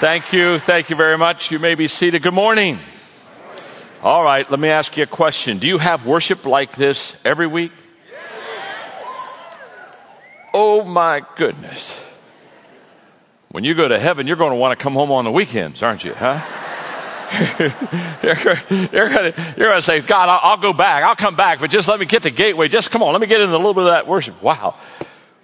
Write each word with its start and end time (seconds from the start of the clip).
Thank 0.00 0.32
you. 0.32 0.58
Thank 0.58 0.88
you 0.88 0.96
very 0.96 1.18
much. 1.18 1.50
You 1.50 1.58
may 1.58 1.74
be 1.74 1.86
seated. 1.86 2.22
Good 2.22 2.32
morning. 2.32 2.78
All 4.02 4.24
right, 4.24 4.50
let 4.50 4.58
me 4.58 4.70
ask 4.70 4.96
you 4.96 5.02
a 5.02 5.06
question. 5.06 5.58
Do 5.58 5.66
you 5.66 5.76
have 5.76 6.06
worship 6.06 6.46
like 6.46 6.72
this 6.74 7.14
every 7.22 7.46
week? 7.46 7.70
Oh 10.54 10.84
my 10.84 11.22
goodness. 11.36 12.00
When 13.50 13.62
you 13.62 13.74
go 13.74 13.88
to 13.88 13.98
heaven, 13.98 14.26
you're 14.26 14.38
going 14.38 14.52
to 14.52 14.56
want 14.56 14.78
to 14.78 14.82
come 14.82 14.94
home 14.94 15.12
on 15.12 15.26
the 15.26 15.30
weekends, 15.30 15.82
aren't 15.82 16.02
you? 16.02 16.14
Huh? 16.14 16.40
you're, 18.22 18.88
you're 18.90 19.10
going 19.10 19.34
to 19.34 19.82
say, 19.82 20.00
God, 20.00 20.30
I'll, 20.30 20.52
I'll, 20.52 20.56
go 20.56 20.72
back. 20.72 21.04
I'll 21.04 21.14
come 21.14 21.36
back, 21.36 21.60
but 21.60 21.68
just 21.68 21.88
let 21.88 22.00
me 22.00 22.06
get 22.06 22.22
the 22.22 22.30
gateway. 22.30 22.68
Just 22.68 22.90
come 22.90 23.02
on, 23.02 23.12
let 23.12 23.20
me 23.20 23.26
get 23.26 23.42
in 23.42 23.50
a 23.50 23.56
little 23.58 23.74
bit 23.74 23.84
of 23.84 23.90
that 23.90 24.06
worship. 24.06 24.42
Wow. 24.42 24.76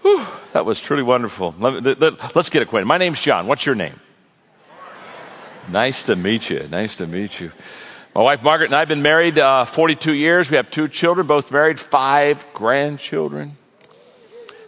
Whew, 0.01 0.25
that 0.55 0.65
was 0.65 0.81
truly 0.81 1.03
wonderful. 1.03 1.55
Let 1.59 1.85
me, 1.85 1.95
let, 1.95 2.35
let's 2.35 2.49
get 2.49 2.63
acquainted. 2.63 2.87
My 2.87 2.97
name's 2.97 3.21
John. 3.21 3.49
What's 3.49 3.67
your 3.67 3.75
name? 3.75 4.01
Nice 5.69 6.05
to 6.05 6.17
meet 6.17 6.49
you. 6.49 6.69
Nice 6.71 6.97
to 6.97 7.07
meet 7.07 7.41
you. 7.41 7.51
My 8.15 8.23
wife 8.23 8.43
Margaret 8.43 8.67
and 8.67 8.75
I 8.75 8.79
have 8.79 8.89
been 8.89 9.03
married 9.03 9.39
uh, 9.39 9.65
42 9.65 10.13
years. 10.13 10.51
We 10.51 10.57
have 10.57 10.71
two 10.71 10.89
children, 10.89 11.27
both 11.27 11.51
married, 11.51 11.81
five 11.81 12.47
grandchildren. 12.55 13.57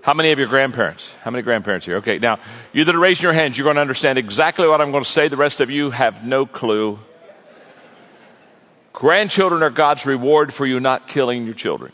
How 0.03 0.15
many 0.15 0.33
of 0.33 0.39
your 0.39 0.49
grandparents? 0.49 1.13
How 1.23 1.31
many 1.31 1.43
grandparents 1.43 1.87
here? 1.87 1.97
Okay, 1.97 2.19
now, 2.19 2.41
you 2.73 2.85
that 2.85 2.95
are 2.95 2.99
raising 2.99 3.23
your 3.23 3.33
hands, 3.33 3.57
you're 3.57 3.65
going 3.65 3.77
to 3.77 3.81
understand 3.81 4.19
exactly 4.19 4.67
what 4.67 4.81
I'm 4.81 4.91
going 4.91 5.05
to 5.05 5.11
say. 5.11 5.29
The 5.29 5.37
rest 5.37 5.61
of 5.61 5.71
you 5.71 5.91
have 5.91 6.25
no 6.25 6.47
clue. 6.47 6.99
Grandchildren 8.93 9.63
are 9.63 9.71
God's 9.71 10.05
reward 10.05 10.53
for 10.53 10.67
you 10.67 10.81
not 10.81 11.07
killing 11.09 11.45
your 11.45 11.55
children. 11.55 11.93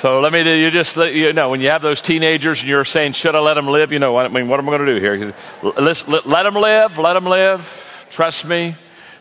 So 0.00 0.20
let 0.20 0.32
me, 0.32 0.62
you 0.62 0.70
just, 0.70 0.96
you 0.96 1.34
know, 1.34 1.50
when 1.50 1.60
you 1.60 1.68
have 1.68 1.82
those 1.82 2.00
teenagers 2.00 2.60
and 2.60 2.70
you're 2.70 2.86
saying, 2.86 3.12
should 3.12 3.34
I 3.34 3.40
let 3.40 3.52
them 3.52 3.66
live? 3.66 3.92
You 3.92 3.98
know, 3.98 4.16
I 4.16 4.28
mean, 4.28 4.48
what 4.48 4.58
am 4.58 4.66
I 4.66 4.72
going 4.72 4.86
to 4.86 4.94
do 4.94 4.98
here? 4.98 5.34
Let, 5.62 6.08
let, 6.08 6.26
let 6.26 6.42
them 6.44 6.54
live, 6.54 6.96
let 6.96 7.12
them 7.12 7.26
live. 7.26 8.06
Trust 8.08 8.46
me. 8.46 8.76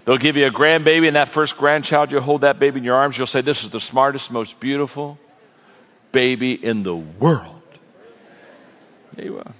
They'll 0.05 0.17
give 0.17 0.37
you 0.37 0.47
a 0.47 0.49
grandbaby, 0.49 1.07
and 1.07 1.17
that 1.17 1.27
first 1.27 1.57
grandchild, 1.57 2.13
you'll 2.13 2.21
hold 2.21 2.41
that 2.41 2.59
baby 2.59 2.77
in 2.77 2.85
your 2.85 2.95
arms. 2.95 3.17
You'll 3.17 3.27
say, 3.27 3.41
This 3.41 3.65
is 3.65 3.71
the 3.71 3.81
smartest, 3.81 4.31
most 4.31 4.57
beautiful 4.61 5.19
baby 6.13 6.53
in 6.53 6.83
the 6.83 6.95
world. 6.95 7.61
There 9.15 9.25
you 9.25 9.37
are. 9.37 9.51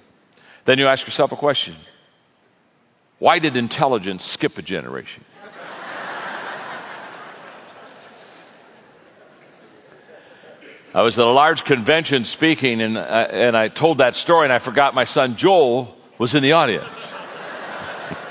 Then 0.64 0.80
you 0.80 0.88
ask 0.88 1.06
yourself 1.06 1.34
a 1.34 1.36
question 1.36 1.76
Why 3.18 3.40
did 3.40 3.58
intelligence 3.58 4.24
skip 4.24 4.58
a 4.58 4.62
generation? 4.62 5.26
I 10.94 11.04
was 11.04 11.20
at 11.20 11.26
a 11.26 11.30
large 11.30 11.66
convention 11.66 12.24
speaking, 12.26 12.82
and, 12.82 12.98
uh, 12.98 13.28
and 13.32 13.56
I 13.56 13.68
told 13.68 14.00
that 14.00 14.16
story, 14.16 14.46
and 14.46 14.54
I 14.54 14.58
forgot 14.58 14.96
my 14.96 15.04
son 15.04 15.36
Joel 15.36 15.96
was 16.18 16.34
in 16.34 16.42
the 16.42 16.54
audience. 16.54 16.88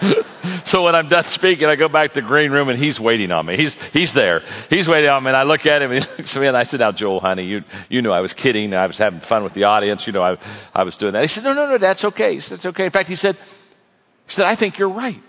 so 0.64 0.82
when 0.82 0.96
I'm 0.96 1.08
done 1.08 1.22
speaking, 1.24 1.68
I 1.68 1.76
go 1.76 1.88
back 1.88 2.14
to 2.14 2.20
the 2.20 2.26
green 2.26 2.50
room, 2.50 2.68
and 2.68 2.76
he's 2.76 2.98
waiting 2.98 3.30
on 3.30 3.46
me. 3.46 3.56
He's, 3.56 3.74
he's 3.92 4.12
there. 4.12 4.42
He's 4.70 4.88
waiting 4.88 5.08
on 5.08 5.22
me, 5.22 5.28
and 5.28 5.36
I 5.36 5.44
look 5.44 5.66
at 5.66 5.82
him, 5.82 5.92
and 5.92 6.04
he 6.04 6.10
looks 6.18 6.34
at 6.34 6.40
me, 6.40 6.48
and 6.48 6.56
I 6.56 6.64
said, 6.64 6.80
Now, 6.80 6.90
Joel, 6.90 7.20
honey, 7.20 7.44
you, 7.44 7.62
you 7.88 8.02
knew 8.02 8.10
I 8.10 8.20
was 8.20 8.32
kidding. 8.32 8.74
I 8.74 8.88
was 8.88 8.98
having 8.98 9.20
fun 9.20 9.44
with 9.44 9.54
the 9.54 9.64
audience. 9.64 10.08
You 10.08 10.12
know, 10.12 10.22
I, 10.22 10.36
I 10.74 10.82
was 10.82 10.96
doing 10.96 11.12
that. 11.12 11.22
He 11.22 11.28
said, 11.28 11.44
No, 11.44 11.52
no, 11.52 11.68
no, 11.68 11.78
that's 11.78 12.04
okay. 12.06 12.34
He 12.34 12.40
said, 12.40 12.58
That's 12.58 12.66
okay. 12.66 12.86
In 12.86 12.90
fact, 12.90 13.08
he 13.08 13.16
said, 13.16 13.36
he 13.36 14.32
said, 14.32 14.46
I 14.46 14.56
think 14.56 14.78
you're 14.78 14.88
right. 14.88 15.22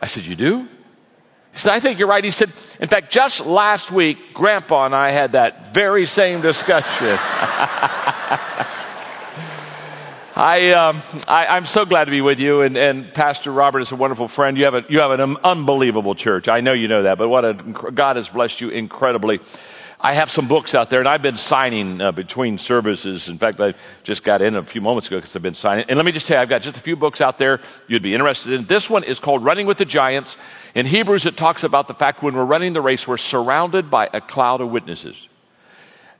I 0.00 0.06
said, 0.06 0.24
You 0.26 0.36
do? 0.36 0.68
He 1.52 1.58
said, 1.58 1.72
I 1.72 1.80
think 1.80 1.98
you're 1.98 2.08
right. 2.08 2.22
He 2.22 2.30
said, 2.30 2.52
in 2.80 2.88
fact, 2.88 3.10
just 3.10 3.44
last 3.44 3.90
week, 3.90 4.18
Grandpa 4.34 4.86
and 4.86 4.94
I 4.94 5.10
had 5.10 5.32
that 5.32 5.74
very 5.74 6.06
same 6.06 6.40
discussion. 6.40 7.18
I, 10.38 10.70
um, 10.70 11.02
I, 11.26 11.56
am 11.56 11.66
so 11.66 11.84
glad 11.84 12.04
to 12.04 12.12
be 12.12 12.20
with 12.20 12.38
you, 12.38 12.60
and, 12.60 12.76
and, 12.76 13.12
Pastor 13.12 13.50
Robert 13.50 13.80
is 13.80 13.90
a 13.90 13.96
wonderful 13.96 14.28
friend. 14.28 14.56
You 14.56 14.66
have, 14.66 14.74
a, 14.74 14.84
you 14.88 15.00
have 15.00 15.10
an 15.10 15.36
unbelievable 15.42 16.14
church. 16.14 16.46
I 16.46 16.60
know 16.60 16.72
you 16.74 16.86
know 16.86 17.02
that, 17.02 17.18
but 17.18 17.28
what 17.28 17.44
a, 17.44 17.54
God 17.54 18.14
has 18.14 18.28
blessed 18.28 18.60
you 18.60 18.68
incredibly. 18.68 19.40
I 20.00 20.12
have 20.12 20.30
some 20.30 20.46
books 20.46 20.76
out 20.76 20.90
there, 20.90 21.00
and 21.00 21.08
I've 21.08 21.22
been 21.22 21.36
signing 21.36 22.00
uh, 22.00 22.12
between 22.12 22.56
services. 22.56 23.28
In 23.28 23.36
fact, 23.36 23.60
I 23.60 23.74
just 24.04 24.22
got 24.22 24.42
in 24.42 24.54
a 24.54 24.62
few 24.62 24.80
moments 24.80 25.08
ago 25.08 25.16
because 25.16 25.34
I've 25.34 25.42
been 25.42 25.54
signing. 25.54 25.86
And 25.88 25.96
let 25.96 26.06
me 26.06 26.12
just 26.12 26.28
tell 26.28 26.36
you, 26.36 26.42
I've 26.42 26.48
got 26.48 26.62
just 26.62 26.76
a 26.76 26.80
few 26.80 26.94
books 26.94 27.20
out 27.20 27.38
there 27.38 27.60
you'd 27.88 28.02
be 28.02 28.14
interested 28.14 28.52
in. 28.52 28.64
This 28.66 28.88
one 28.88 29.02
is 29.02 29.18
called 29.18 29.42
Running 29.44 29.66
with 29.66 29.78
the 29.78 29.84
Giants. 29.84 30.36
In 30.76 30.86
Hebrews, 30.86 31.26
it 31.26 31.36
talks 31.36 31.64
about 31.64 31.88
the 31.88 31.94
fact 31.94 32.22
when 32.22 32.36
we're 32.36 32.44
running 32.44 32.74
the 32.74 32.80
race, 32.80 33.08
we're 33.08 33.16
surrounded 33.16 33.90
by 33.90 34.08
a 34.12 34.20
cloud 34.20 34.60
of 34.60 34.70
witnesses. 34.70 35.26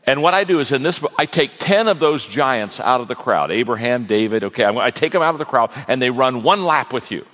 And 0.09 0.23
what 0.23 0.35
I 0.35 0.43
do 0.43 0.59
is 0.59 0.73
in 0.73 0.83
this 0.83 0.99
book, 0.99 1.13
I 1.17 1.27
take 1.27 1.53
10 1.59 1.87
of 1.87 2.01
those 2.01 2.27
giants 2.27 2.81
out 2.81 3.01
of 3.01 3.07
the 3.07 3.15
crowd 3.15 3.53
Abraham, 3.53 4.07
David, 4.07 4.43
okay, 4.43 4.65
I 4.65 4.91
take 4.91 5.13
them 5.13 5.23
out 5.23 5.35
of 5.35 5.39
the 5.39 5.45
crowd, 5.45 5.71
and 5.87 6.03
they 6.03 6.11
run 6.11 6.43
one 6.43 6.65
lap 6.65 6.93
with 6.93 7.13
you. 7.13 7.27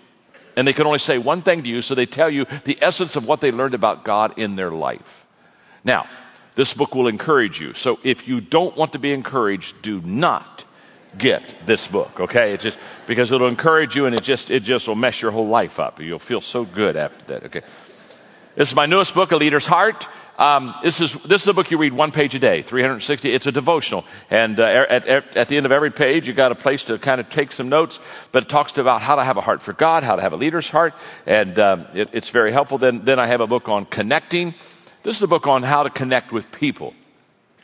And 0.57 0.69
they 0.69 0.75
can 0.75 0.85
only 0.87 0.99
say 0.99 1.17
one 1.17 1.41
thing 1.41 1.63
to 1.63 1.69
you, 1.69 1.81
so 1.81 1.95
they 1.95 2.05
tell 2.05 2.29
you 2.29 2.45
the 2.65 2.77
essence 2.83 3.17
of 3.17 3.27
what 3.27 3.41
they 3.41 3.51
learned 3.51 3.75
about 3.75 4.05
God 4.05 4.35
in 4.39 4.57
their 4.57 4.71
life. 4.71 5.25
Now, 5.85 6.07
this 6.55 6.73
book 6.73 6.95
will 6.95 7.09
encourage 7.09 7.61
you. 7.61 7.75
So 7.75 7.99
if 8.03 8.29
you 8.29 8.41
don't 8.41 8.77
want 8.77 8.93
to 8.93 8.99
be 8.99 9.13
encouraged, 9.13 9.83
do 9.83 10.01
not 10.01 10.65
get 11.19 11.55
this 11.67 11.87
book, 11.87 12.21
okay? 12.21 12.53
It's 12.53 12.63
just 12.63 12.79
because 13.07 13.31
it'll 13.31 13.49
encourage 13.49 13.95
you 13.97 14.07
and 14.07 14.15
it 14.15 14.23
just 14.23 14.51
it 14.51 14.63
just 14.63 14.89
will 14.89 14.95
mess 14.95 15.21
your 15.21 15.31
whole 15.31 15.49
life 15.49 15.79
up. 15.79 16.01
You'll 16.01 16.19
feel 16.19 16.41
so 16.41 16.65
good 16.65 16.97
after 16.97 17.25
that, 17.27 17.45
okay? 17.45 17.63
This 18.57 18.69
is 18.69 18.75
my 18.75 18.87
newest 18.87 19.15
book, 19.15 19.33
A 19.33 19.37
Leader's 19.37 19.67
Heart. 19.67 20.07
Um, 20.39 20.75
this 20.83 21.01
is 21.01 21.13
this 21.25 21.43
is 21.43 21.49
a 21.49 21.55
book 21.55 21.71
you 21.71 21.79
read 21.79 21.93
one 21.93 22.11
page 22.11 22.35
a 22.35 22.41
day, 22.41 22.63
360. 22.63 23.33
It's 23.33 23.47
a 23.47 23.53
devotional, 23.53 24.05
and 24.31 24.59
uh, 24.59 24.87
at, 24.89 25.07
at, 25.07 25.37
at, 25.37 25.49
the 25.49 25.57
end 25.57 25.67
of 25.67 25.71
every 25.71 25.93
page, 25.93 26.27
you've 26.27 26.37
got 26.37 26.51
a 26.51 26.57
place 26.57 26.85
to 26.85 26.99
kind 26.99 27.21
of 27.21 27.31
take 27.31 27.53
some 27.53 27.69
notes. 27.69 28.01
But 28.33 28.45
it 28.45 28.49
talks 28.49 28.77
about 28.77 29.01
how 29.01 29.15
to 29.15 29.23
have 29.23 29.37
a 29.37 29.41
heart 29.41 29.63
for 29.63 29.73
God, 29.73 30.03
how 30.03 30.17
to 30.17 30.23
have 30.23 30.33
a 30.33 30.37
leader's 30.37 30.69
heart, 30.69 30.95
and 31.25 31.57
um, 31.61 31.87
it, 31.95 32.11
it's 32.13 32.31
very 32.31 32.51
helpful. 32.51 32.79
Then 32.79 33.05
then 33.05 33.21
I 33.21 33.27
have 33.27 33.41
a 33.41 33.47
book 33.47 33.69
on 33.69 33.87
connecting. 33.87 34.55
This 35.05 35.17
is 35.17 35.23
a 35.23 35.29
book 35.29 35.47
on 35.47 35.63
how 35.63 35.83
to 35.83 35.91
connect 35.91 36.33
with 36.33 36.51
people. 36.51 36.95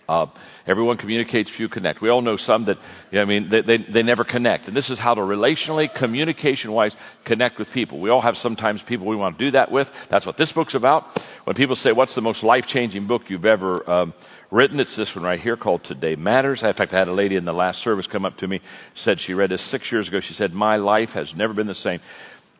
Uh, 0.06 0.26
everyone 0.66 0.98
communicates, 0.98 1.48
few 1.48 1.70
connect. 1.70 2.02
We 2.02 2.10
all 2.10 2.20
know 2.20 2.36
some 2.36 2.64
that, 2.64 2.76
you 3.10 3.16
know, 3.16 3.22
I 3.22 3.24
mean, 3.24 3.48
they, 3.48 3.62
they, 3.62 3.78
they, 3.78 4.02
never 4.02 4.24
connect. 4.24 4.68
And 4.68 4.76
this 4.76 4.90
is 4.90 4.98
how 4.98 5.14
to 5.14 5.22
relationally, 5.22 5.92
communication 5.92 6.72
wise, 6.72 6.96
connect 7.24 7.58
with 7.58 7.70
people. 7.70 7.98
We 7.98 8.10
all 8.10 8.20
have 8.20 8.36
sometimes 8.36 8.82
people 8.82 9.06
we 9.06 9.16
want 9.16 9.38
to 9.38 9.44
do 9.46 9.50
that 9.52 9.70
with. 9.70 9.90
That's 10.10 10.26
what 10.26 10.36
this 10.36 10.52
book's 10.52 10.74
about. 10.74 11.18
When 11.44 11.56
people 11.56 11.76
say, 11.76 11.92
What's 11.92 12.14
the 12.14 12.22
most 12.22 12.42
life 12.42 12.66
changing 12.66 13.06
book 13.06 13.30
you've 13.30 13.46
ever 13.46 13.88
um, 13.88 14.12
written? 14.50 14.78
It's 14.78 14.96
this 14.96 15.16
one 15.16 15.24
right 15.24 15.40
here 15.40 15.56
called 15.56 15.82
Today 15.82 16.16
Matters. 16.16 16.62
In 16.62 16.72
fact, 16.74 16.92
I 16.92 16.98
had 16.98 17.08
a 17.08 17.14
lady 17.14 17.36
in 17.36 17.46
the 17.46 17.54
last 17.54 17.80
service 17.80 18.06
come 18.06 18.26
up 18.26 18.36
to 18.38 18.48
me, 18.48 18.60
said 18.94 19.18
she 19.18 19.32
read 19.32 19.50
this 19.50 19.62
six 19.62 19.90
years 19.90 20.08
ago. 20.08 20.20
She 20.20 20.34
said, 20.34 20.52
My 20.52 20.76
life 20.76 21.12
has 21.14 21.34
never 21.34 21.54
been 21.54 21.68
the 21.68 21.74
same. 21.74 22.00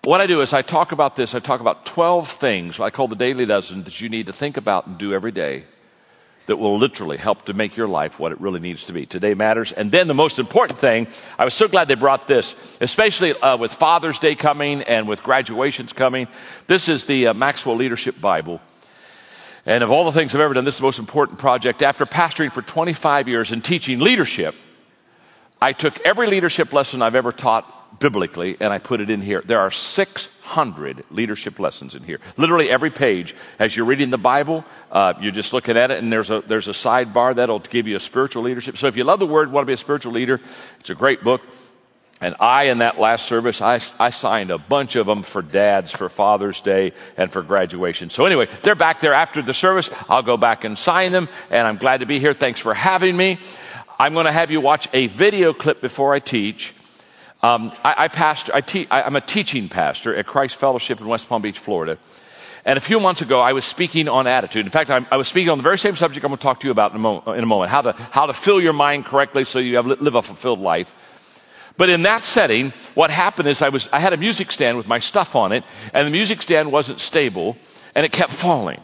What 0.03 0.23
I 0.23 0.27
do 0.27 0.41
is 0.41 0.55
I 0.55 0.63
talk 0.63 0.93
about 0.93 1.15
this. 1.15 1.35
I 1.35 1.41
talk 1.41 1.61
about 1.61 1.85
12 1.85 2.31
things 2.31 2.81
I 2.81 2.89
call 2.89 3.07
the 3.07 3.17
daily 3.17 3.45
dozen 3.45 3.85
that 3.85 4.01
you 4.01 4.09
need 4.09 4.27
to 4.27 4.33
think 4.33 4.57
about 4.57 4.87
and 4.87 4.97
do 4.97 5.13
every 5.13 5.31
day 5.31 5.65
that 6.47 6.57
will 6.57 6.79
literally 6.79 7.19
help 7.19 7.45
to 7.45 7.53
make 7.53 7.77
your 7.77 7.87
life 7.87 8.19
what 8.19 8.33
it 8.33 8.41
really 8.41 8.61
needs 8.61 8.87
to 8.87 8.95
be. 8.95 9.05
Today 9.05 9.35
matters. 9.35 9.73
And 9.73 9.93
then 9.93 10.09
the 10.09 10.15
most 10.15 10.39
important 10.39 10.81
thing, 10.81 11.07
I 11.39 11.45
was 11.45 11.53
so 11.53 11.69
glad 11.69 11.87
they 11.87 11.95
brought 11.95 12.27
this, 12.27 12.57
especially 12.81 13.35
uh, 13.35 13.59
with 13.59 13.75
Father's 13.75 14.19
Day 14.19 14.35
coming 14.35 14.83
and 14.83 15.07
with 15.07 15.23
graduations 15.23 15.93
coming. 15.93 16.29
This 16.67 16.89
is 16.89 17.05
the 17.05 17.29
uh, 17.29 17.35
Maxwell 17.35 17.77
Leadership 17.77 18.19
Bible. 18.23 18.59
And 19.67 19.85
of 19.85 19.91
all 19.91 20.07
the 20.07 20.13
things 20.13 20.35
I've 20.35 20.41
ever 20.41 20.55
done, 20.55 20.65
this 20.65 20.77
is 20.77 20.81
the 20.81 20.87
most 20.87 20.99
important 20.99 21.39
project. 21.39 21.83
After 21.83 22.07
pastoring 22.07 22.51
for 22.51 22.63
25 22.63 23.29
years 23.29 23.53
and 23.53 23.63
teaching 23.63 24.01
leadership, 24.01 24.55
I 25.61 25.75
took 25.75 26.01
every 26.01 26.27
leadership 26.27 26.73
lesson 26.73 27.03
I've 27.03 27.15
ever 27.15 27.33
taught 27.33 27.80
biblically, 27.99 28.57
and 28.61 28.73
I 28.73 28.79
put 28.79 29.01
it 29.01 29.11
in 29.11 29.21
here. 29.21 29.43
There 29.45 29.61
are 29.61 29.71
600 29.71 31.05
leadership 31.11 31.59
lessons 31.59 31.95
in 31.95 32.03
here. 32.03 32.21
Literally 32.37 32.71
every 32.71 32.91
page, 32.91 33.35
as 33.59 33.77
you're 33.77 33.87
reading 33.87 34.11
the 34.11 34.19
Bible, 34.19 34.65
uh, 34.91 35.15
you're 35.21 35.33
just 35.33 35.53
looking 35.53 35.77
at 35.77 35.91
it, 35.91 35.99
and 35.99 36.13
there's 36.13 36.31
a, 36.31 36.43
there's 36.47 36.69
a 36.69 36.73
sidebar 36.73 37.35
that'll 37.35 37.59
give 37.59 37.87
you 37.87 37.97
a 37.97 38.01
spiritual 38.01 38.43
leadership. 38.43 38.79
So 38.79 38.87
if 38.87 38.97
you 38.97 39.05
love 39.05 39.21
the 39.21 39.27
Word, 39.27 39.53
want 39.53 39.65
to 39.65 39.67
be 39.67 39.75
a 39.75 39.79
spiritual 39.79 40.13
leader, 40.13 40.41
it's 40.79 40.91
a 40.91 40.95
great 40.95 41.23
book. 41.23 41.43
And 42.23 42.37
I, 42.39 42.65
in 42.65 42.79
that 42.79 43.01
last 43.01 43.25
service, 43.25 43.63
I, 43.63 43.81
I 43.99 44.11
signed 44.11 44.51
a 44.51 44.59
bunch 44.59 44.95
of 44.95 45.07
them 45.07 45.23
for 45.23 45.41
dads, 45.41 45.91
for 45.91 46.11
Father's 46.11 46.61
Day, 46.61 46.93
and 47.17 47.33
for 47.33 47.43
graduation. 47.43 48.11
So 48.11 48.27
anyway, 48.27 48.49
they're 48.63 48.75
back 48.75 49.01
there 49.01 49.15
after 49.15 49.41
the 49.41 49.55
service. 49.55 49.89
I'll 50.07 50.23
go 50.23 50.37
back 50.37 50.65
and 50.65 50.79
sign 50.79 51.13
them, 51.13 51.31
and 51.51 51.67
I'm 51.67 51.79
glad 51.79 52.01
to 52.01 52.07
be 52.07 52.19
here. 52.19 52.35
Thanks 52.35 52.61
for 52.61 52.75
having 52.75 53.17
me. 53.17 53.39
I'm 53.99 54.13
going 54.13 54.27
to 54.27 54.33
have 54.33 54.51
you 54.51 54.61
watch 54.61 54.87
a 54.93 55.07
video 55.07 55.55
clip 55.55 55.81
before 55.81 56.13
I 56.13 56.19
teach. 56.19 56.75
Um, 57.43 57.73
I, 57.83 57.95
I, 58.05 58.09
pastor, 58.09 58.55
I 58.55 58.61
te- 58.61 58.87
I, 58.91 59.07
am 59.07 59.17
a 59.17 59.21
teaching 59.21 59.69
pastor 59.69 60.15
at 60.15 60.27
Christ 60.27 60.57
Fellowship 60.57 61.01
in 61.01 61.07
West 61.07 61.29
Palm 61.29 61.41
Beach, 61.41 61.59
Florida. 61.59 61.99
And 62.67 62.77
a 62.77 62.81
few 62.81 63.01
months 63.01 63.23
ago, 63.23 63.41
I 63.41 63.55
was 63.55 63.65
speaking 63.65 64.09
on 64.09 64.27
attitude. 64.27 64.67
In 64.67 64.73
fact, 64.73 64.91
I, 64.91 65.07
I 65.11 65.17
was 65.17 65.29
speaking 65.29 65.49
on 65.49 65.57
the 65.57 65.65
very 65.65 65.79
same 65.79 65.97
subject 65.97 66.23
I'm 66.23 66.31
going 66.31 66.39
to 66.39 66.43
talk 66.43 66.61
to 66.61 66.67
you 66.67 66.71
about 66.71 66.95
in 66.95 67.03
a, 67.03 67.33
in 67.33 67.43
a 67.43 67.47
moment 67.47 67.71
how 67.71 67.81
to, 67.81 67.93
how 67.93 68.27
to 68.27 68.35
fill 68.35 68.61
your 68.61 68.75
mind 68.75 69.07
correctly 69.07 69.45
so 69.45 69.59
you 69.59 69.77
have, 69.77 69.87
live 69.87 70.15
a 70.15 70.23
fulfilled 70.23 70.61
life. 70.61 70.95
But 71.79 71.89
in 71.89 72.03
that 72.03 72.25
setting, 72.25 72.75
what 72.95 73.11
happened 73.11 73.49
is 73.49 73.63
I, 73.63 73.71
was, 73.71 73.89
I 73.91 74.01
had 74.01 74.13
a 74.13 74.19
music 74.19 74.53
stand 74.53 74.77
with 74.77 74.87
my 74.87 74.99
stuff 74.99 75.35
on 75.35 75.53
it, 75.53 75.65
and 75.95 76.07
the 76.07 76.11
music 76.11 76.43
stand 76.43 76.71
wasn't 76.71 77.01
stable, 77.01 77.57
and 77.95 78.05
it 78.05 78.13
kept 78.13 78.33
falling. 78.33 78.83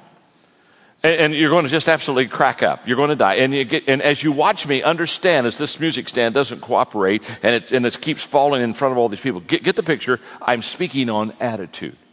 And, 1.06 1.34
you're 1.34 1.50
going 1.50 1.64
to 1.64 1.70
just 1.70 1.88
absolutely 1.88 2.26
crack 2.26 2.62
up. 2.62 2.86
You're 2.86 2.96
going 2.96 3.10
to 3.10 3.16
die. 3.16 3.34
And, 3.34 3.68
get, 3.68 3.84
and 3.88 4.00
as 4.00 4.22
you 4.22 4.32
watch 4.32 4.66
me, 4.66 4.82
understand 4.82 5.46
as 5.46 5.58
this 5.58 5.78
music 5.78 6.08
stand 6.08 6.34
doesn't 6.34 6.60
cooperate 6.60 7.22
and 7.42 7.54
it, 7.54 7.72
and 7.72 7.84
it 7.84 8.00
keeps 8.00 8.22
falling 8.22 8.62
in 8.62 8.74
front 8.74 8.92
of 8.92 8.98
all 8.98 9.08
these 9.08 9.20
people, 9.20 9.40
get, 9.40 9.62
get 9.62 9.76
the 9.76 9.82
picture. 9.82 10.20
I'm 10.40 10.62
speaking 10.62 11.10
on 11.10 11.32
attitude. 11.40 11.96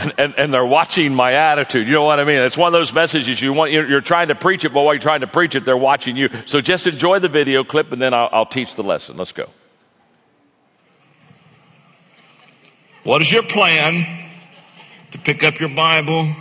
And, 0.00 0.14
and, 0.16 0.34
and, 0.38 0.54
they're 0.54 0.64
watching 0.64 1.12
my 1.12 1.32
attitude. 1.32 1.88
You 1.88 1.94
know 1.94 2.04
what 2.04 2.20
I 2.20 2.24
mean? 2.24 2.40
It's 2.40 2.56
one 2.56 2.68
of 2.68 2.72
those 2.72 2.92
messages 2.92 3.42
you 3.42 3.52
want, 3.52 3.72
you're, 3.72 3.84
you're, 3.84 4.00
trying 4.00 4.28
to 4.28 4.36
preach 4.36 4.64
it, 4.64 4.72
but 4.72 4.82
while 4.82 4.94
you're 4.94 5.00
trying 5.00 5.22
to 5.22 5.26
preach 5.26 5.56
it, 5.56 5.64
they're 5.64 5.76
watching 5.76 6.16
you. 6.16 6.28
So 6.46 6.60
just 6.60 6.86
enjoy 6.86 7.18
the 7.18 7.28
video 7.28 7.64
clip 7.64 7.90
and 7.90 8.00
then 8.00 8.14
I'll, 8.14 8.28
I'll 8.30 8.46
teach 8.46 8.76
the 8.76 8.84
lesson. 8.84 9.16
Let's 9.16 9.32
go. 9.32 9.50
What 13.02 13.22
is 13.22 13.32
your 13.32 13.42
plan 13.42 14.27
to 15.12 15.18
pick 15.18 15.42
up 15.44 15.58
your 15.60 15.68
Bible 15.68 16.34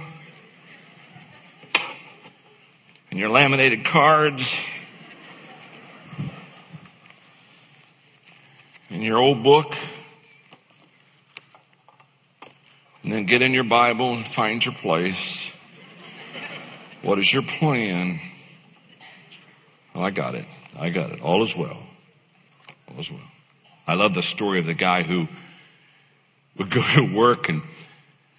and 3.09 3.19
your 3.19 3.29
laminated 3.29 3.85
cards 3.85 4.57
and 8.89 9.03
your 9.03 9.17
old 9.17 9.43
book? 9.43 9.75
And 13.03 13.13
then 13.13 13.25
get 13.25 13.41
in 13.41 13.53
your 13.53 13.63
Bible 13.63 14.13
and 14.13 14.27
find 14.27 14.65
your 14.65 14.73
place. 14.73 15.49
What 17.01 17.19
is 17.19 17.31
your 17.31 17.43
plan? 17.43 18.19
Oh, 19.95 20.01
I 20.01 20.09
got 20.09 20.35
it. 20.35 20.45
I 20.77 20.89
got 20.89 21.11
it. 21.11 21.21
All 21.21 21.41
is 21.41 21.55
well. 21.55 21.81
All 22.91 22.99
is 22.99 23.09
well. 23.09 23.21
I 23.87 23.93
love 23.93 24.13
the 24.13 24.21
story 24.21 24.59
of 24.59 24.65
the 24.65 24.73
guy 24.73 25.03
who 25.03 25.27
would 26.57 26.69
go 26.69 26.81
to 26.95 27.15
work 27.15 27.47
and 27.47 27.61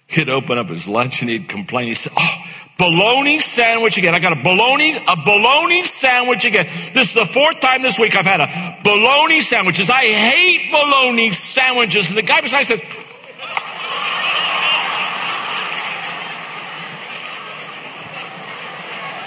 he'd 0.09 0.29
open 0.29 0.57
up 0.57 0.67
his 0.69 0.87
lunch 0.87 1.21
and 1.21 1.29
he'd 1.29 1.47
complain. 1.47 1.87
He 1.87 1.95
said, 1.95 2.13
Oh, 2.17 2.45
bologna 2.77 3.39
sandwich 3.39 3.97
again. 3.97 4.15
I 4.15 4.19
got 4.19 4.33
a 4.33 4.41
bologna, 4.41 4.97
a 5.07 5.15
bologna 5.15 5.83
sandwich 5.83 6.45
again. 6.45 6.65
This 6.93 7.09
is 7.09 7.13
the 7.13 7.25
fourth 7.25 7.59
time 7.59 7.81
this 7.81 7.99
week 7.99 8.15
I've 8.15 8.25
had 8.25 8.41
a 8.41 8.77
bologna 8.83 9.41
sandwiches. 9.41 9.89
I 9.89 10.05
hate 10.05 10.71
bologna 10.71 11.31
sandwiches. 11.31 12.09
And 12.09 12.17
the 12.17 12.23
guy 12.23 12.41
beside 12.41 12.63
says, 12.63 12.81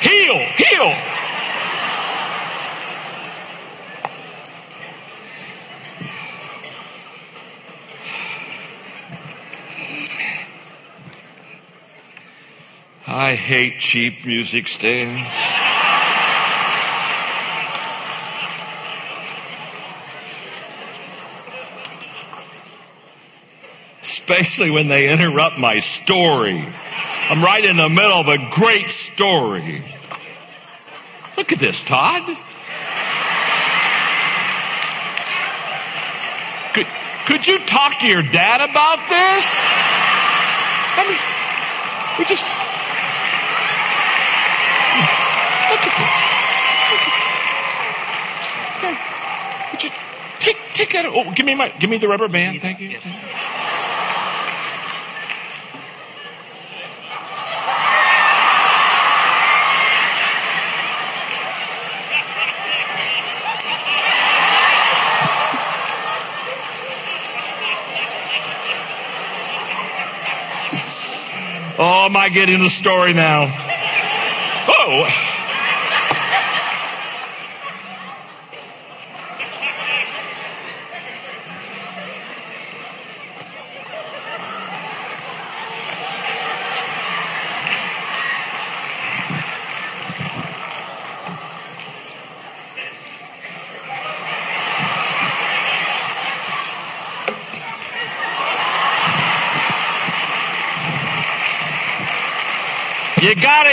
heal, 0.00 0.38
heal. 0.56 1.11
I 13.14 13.34
hate 13.34 13.78
cheap 13.78 14.24
music 14.24 14.66
stands. 14.68 15.28
Especially 24.00 24.70
when 24.70 24.88
they 24.88 25.12
interrupt 25.12 25.58
my 25.58 25.80
story. 25.80 26.66
I'm 27.28 27.44
right 27.44 27.62
in 27.64 27.76
the 27.76 27.90
middle 27.90 28.12
of 28.12 28.28
a 28.28 28.38
great 28.50 28.88
story. 28.88 29.82
Look 31.36 31.52
at 31.52 31.58
this, 31.58 31.84
Todd. 31.84 32.22
Could, 36.72 36.86
could 37.26 37.46
you 37.46 37.58
talk 37.66 37.98
to 38.00 38.08
your 38.08 38.22
dad 38.22 38.62
about 38.62 39.06
this? 39.08 39.56
I 40.94 41.04
mean, 41.08 41.18
we 42.18 42.24
just. 42.24 42.44
Look 45.70 45.80
at 45.86 45.96
this. 45.96 46.22
Would 49.72 49.82
you 49.84 49.90
take, 50.84 50.90
take 50.90 51.02
that? 51.02 51.12
Oh, 51.14 51.32
give 51.34 51.46
me 51.46 51.54
my, 51.54 51.68
give 51.78 51.90
me 51.90 51.98
the 51.98 52.08
rubber 52.08 52.28
band. 52.28 52.60
Thank 52.60 52.80
you. 52.80 52.98
Oh, 71.78 72.06
am 72.06 72.16
I 72.16 72.28
getting 72.28 72.60
the 72.60 72.68
story 72.68 73.12
now? 73.12 73.44
Oh. 74.68 75.31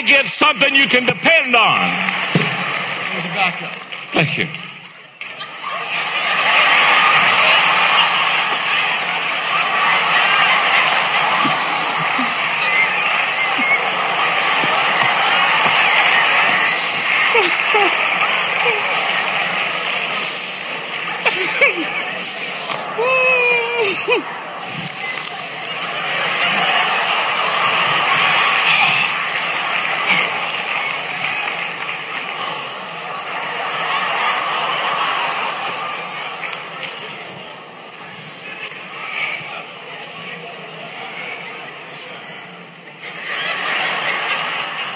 Get 0.01 0.25
something 0.28 0.75
you 0.75 0.88
can 0.88 1.06
depend 1.06 1.56
on. 1.56 1.80
As 3.16 3.25
a 3.25 3.30
backup. 3.30 3.72
Thank 4.12 4.38
you. 4.38 4.69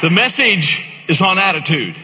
The 0.03 0.09
message 0.09 0.85
is 1.07 1.21
on 1.21 1.39
attitude. 1.39 1.95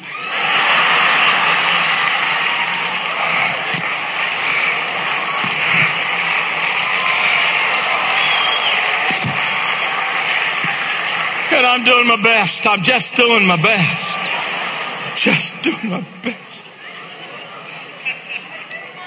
And 11.52 11.66
I'm 11.66 11.84
doing 11.84 12.08
my 12.08 12.16
best. 12.24 12.66
I'm 12.66 12.84
just 12.84 13.18
doing 13.18 13.46
my 13.46 13.62
best. 13.62 15.22
Just 15.22 15.62
doing 15.62 15.90
my 15.90 16.06
best. 16.24 16.66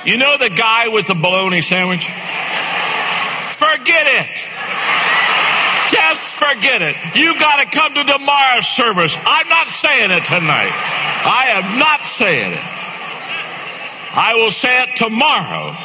You 0.04 0.18
know 0.18 0.36
the 0.36 0.50
guy 0.50 0.88
with 0.88 1.06
the 1.06 1.14
bologna 1.14 1.62
sandwich? 1.62 2.04
Forget 3.52 4.06
it. 4.06 4.41
Just 6.12 6.34
forget 6.34 6.82
it. 6.82 6.94
You 7.16 7.38
got 7.38 7.62
to 7.62 7.70
come 7.70 7.94
to 7.94 8.04
tomorrow's 8.04 8.66
service. 8.66 9.16
I'm 9.24 9.48
not 9.48 9.68
saying 9.68 10.10
it 10.10 10.22
tonight. 10.26 10.70
I 11.24 11.46
am 11.52 11.78
not 11.78 12.04
saying 12.04 12.52
it. 12.52 12.58
I 14.14 14.34
will 14.34 14.50
say 14.50 14.82
it 14.82 14.94
tomorrow. 14.94 15.74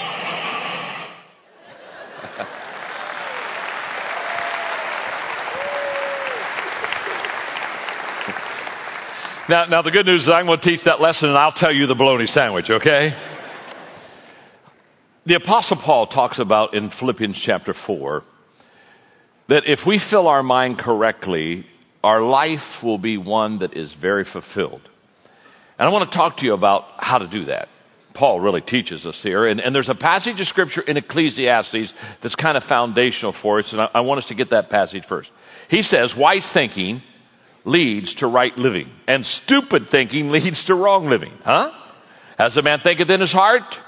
Now, 9.49 9.63
now 9.63 9.81
the 9.81 9.91
good 9.91 10.05
news 10.05 10.23
is 10.23 10.29
I'm 10.29 10.45
going 10.45 10.59
to 10.59 10.69
teach 10.69 10.83
that 10.83 10.99
lesson 10.99 11.29
and 11.29 11.37
I'll 11.37 11.53
tell 11.53 11.71
you 11.71 11.87
the 11.87 11.95
bologna 11.95 12.27
sandwich, 12.27 12.69
okay? 12.69 13.15
The 15.25 15.35
Apostle 15.35 15.77
Paul 15.77 16.05
talks 16.05 16.37
about 16.37 16.73
in 16.73 16.89
Philippians 16.89 17.39
chapter 17.39 17.73
4 17.73 18.25
that 19.47 19.67
if 19.67 19.85
we 19.85 19.97
fill 19.97 20.27
our 20.27 20.43
mind 20.43 20.77
correctly, 20.77 21.65
our 22.03 22.21
life 22.21 22.83
will 22.83 22.97
be 22.97 23.17
one 23.17 23.59
that 23.59 23.75
is 23.75 23.93
very 23.93 24.23
fulfilled. 24.23 24.81
And 25.79 25.87
I 25.87 25.91
want 25.91 26.11
to 26.11 26.17
talk 26.17 26.37
to 26.37 26.45
you 26.45 26.53
about 26.53 26.85
how 26.97 27.17
to 27.17 27.27
do 27.27 27.45
that. 27.45 27.69
Paul 28.13 28.39
really 28.39 28.61
teaches 28.61 29.05
us 29.05 29.21
here. 29.21 29.45
And, 29.45 29.61
and, 29.61 29.75
there's 29.75 29.89
a 29.89 29.95
passage 29.95 30.41
of 30.41 30.47
scripture 30.47 30.81
in 30.81 30.97
Ecclesiastes 30.97 31.93
that's 32.19 32.35
kind 32.35 32.57
of 32.57 32.63
foundational 32.63 33.31
for 33.31 33.59
us, 33.59 33.73
and 33.73 33.81
I, 33.83 33.89
I 33.93 33.99
want 34.01 34.17
us 34.17 34.27
to 34.29 34.33
get 34.33 34.49
that 34.49 34.71
passage 34.71 35.05
first. 35.05 35.31
He 35.69 35.83
says, 35.83 36.15
Wise 36.15 36.51
thinking 36.51 37.03
leads 37.63 38.15
to 38.15 38.27
right 38.27 38.57
living, 38.57 38.89
and 39.05 39.23
stupid 39.23 39.89
thinking 39.89 40.31
leads 40.31 40.63
to 40.63 40.73
wrong 40.73 41.07
living. 41.09 41.33
Huh? 41.45 41.71
As 42.39 42.57
a 42.57 42.63
man 42.63 42.79
thinketh 42.79 43.09
in 43.11 43.19
his 43.19 43.31
heart, 43.31 43.79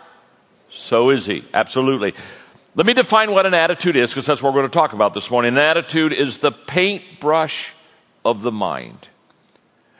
so 0.69 1.09
is 1.09 1.25
he. 1.25 1.43
Absolutely. 1.51 2.13
Let 2.79 2.86
me 2.86 2.93
define 2.93 3.33
what 3.33 3.45
an 3.45 3.53
attitude 3.53 3.98
is, 3.98 4.12
because 4.12 4.25
that's 4.25 4.41
what 4.41 4.53
we're 4.53 4.62
going 4.62 4.71
to 4.71 4.74
talk 4.74 4.93
about 4.93 5.13
this 5.13 5.29
morning. 5.29 5.51
An 5.51 5.57
attitude 5.57 6.13
is 6.13 6.38
the 6.38 6.53
paintbrush 6.53 7.74
of 8.24 8.41
the 8.41 8.53
mind. 8.53 9.09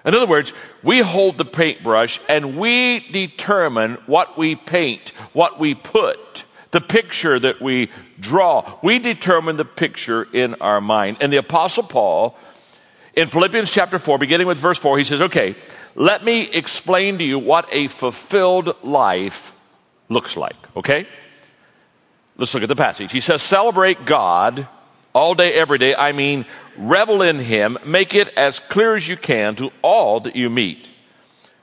In 0.06 0.16
other 0.16 0.26
words, 0.26 0.54
we 0.82 1.00
hold 1.00 1.38
the 1.38 1.44
paintbrush 1.44 2.22
and 2.30 2.58
we 2.58 3.02
determine 3.12 3.96
what 4.06 4.38
we 4.38 4.56
paint, 4.56 5.10
what 5.34 5.60
we 5.60 5.76
put, 5.76 6.46
the 6.72 6.80
picture 6.80 7.38
that 7.38 7.62
we 7.62 7.92
draw. 8.18 8.80
We 8.82 8.98
determine 9.00 9.58
the 9.58 9.66
picture 9.66 10.26
in 10.32 10.54
our 10.62 10.80
mind. 10.80 11.18
And 11.20 11.34
the 11.34 11.38
Apostle 11.38 11.84
Paul, 11.84 12.38
in 13.14 13.28
Philippians 13.28 13.70
chapter 13.70 14.00
4, 14.00 14.18
beginning 14.20 14.48
with 14.48 14.58
verse 14.58 14.78
4, 14.78 14.98
he 14.98 15.04
says, 15.04 15.20
Okay, 15.20 15.58
let 15.96 16.24
me 16.24 16.44
explain 16.44 17.18
to 17.18 17.26
you 17.26 17.40
what 17.40 17.68
a 17.74 17.90
fulfilled 17.90 18.74
life 18.84 19.52
looks 20.08 20.38
like. 20.38 20.56
Okay? 20.78 21.08
Let's 22.40 22.54
look 22.54 22.64
at 22.64 22.70
the 22.70 22.76
passage. 22.76 23.12
He 23.12 23.20
says, 23.20 23.44
Celebrate 23.44 24.06
God 24.06 24.66
all 25.12 25.36
day, 25.36 25.52
every 25.54 25.78
day. 25.78 25.94
I 25.94 26.14
mean, 26.14 26.46
revel 26.78 27.22
in 27.22 27.38
Him. 27.38 27.78
Make 27.86 28.16
it 28.16 28.30
as 28.30 28.60
clear 28.60 28.96
as 28.96 29.06
you 29.06 29.18
can 29.18 29.56
to 29.58 29.72
all 29.82 30.22
that 30.22 30.38
you 30.38 30.50
meet 30.50 30.90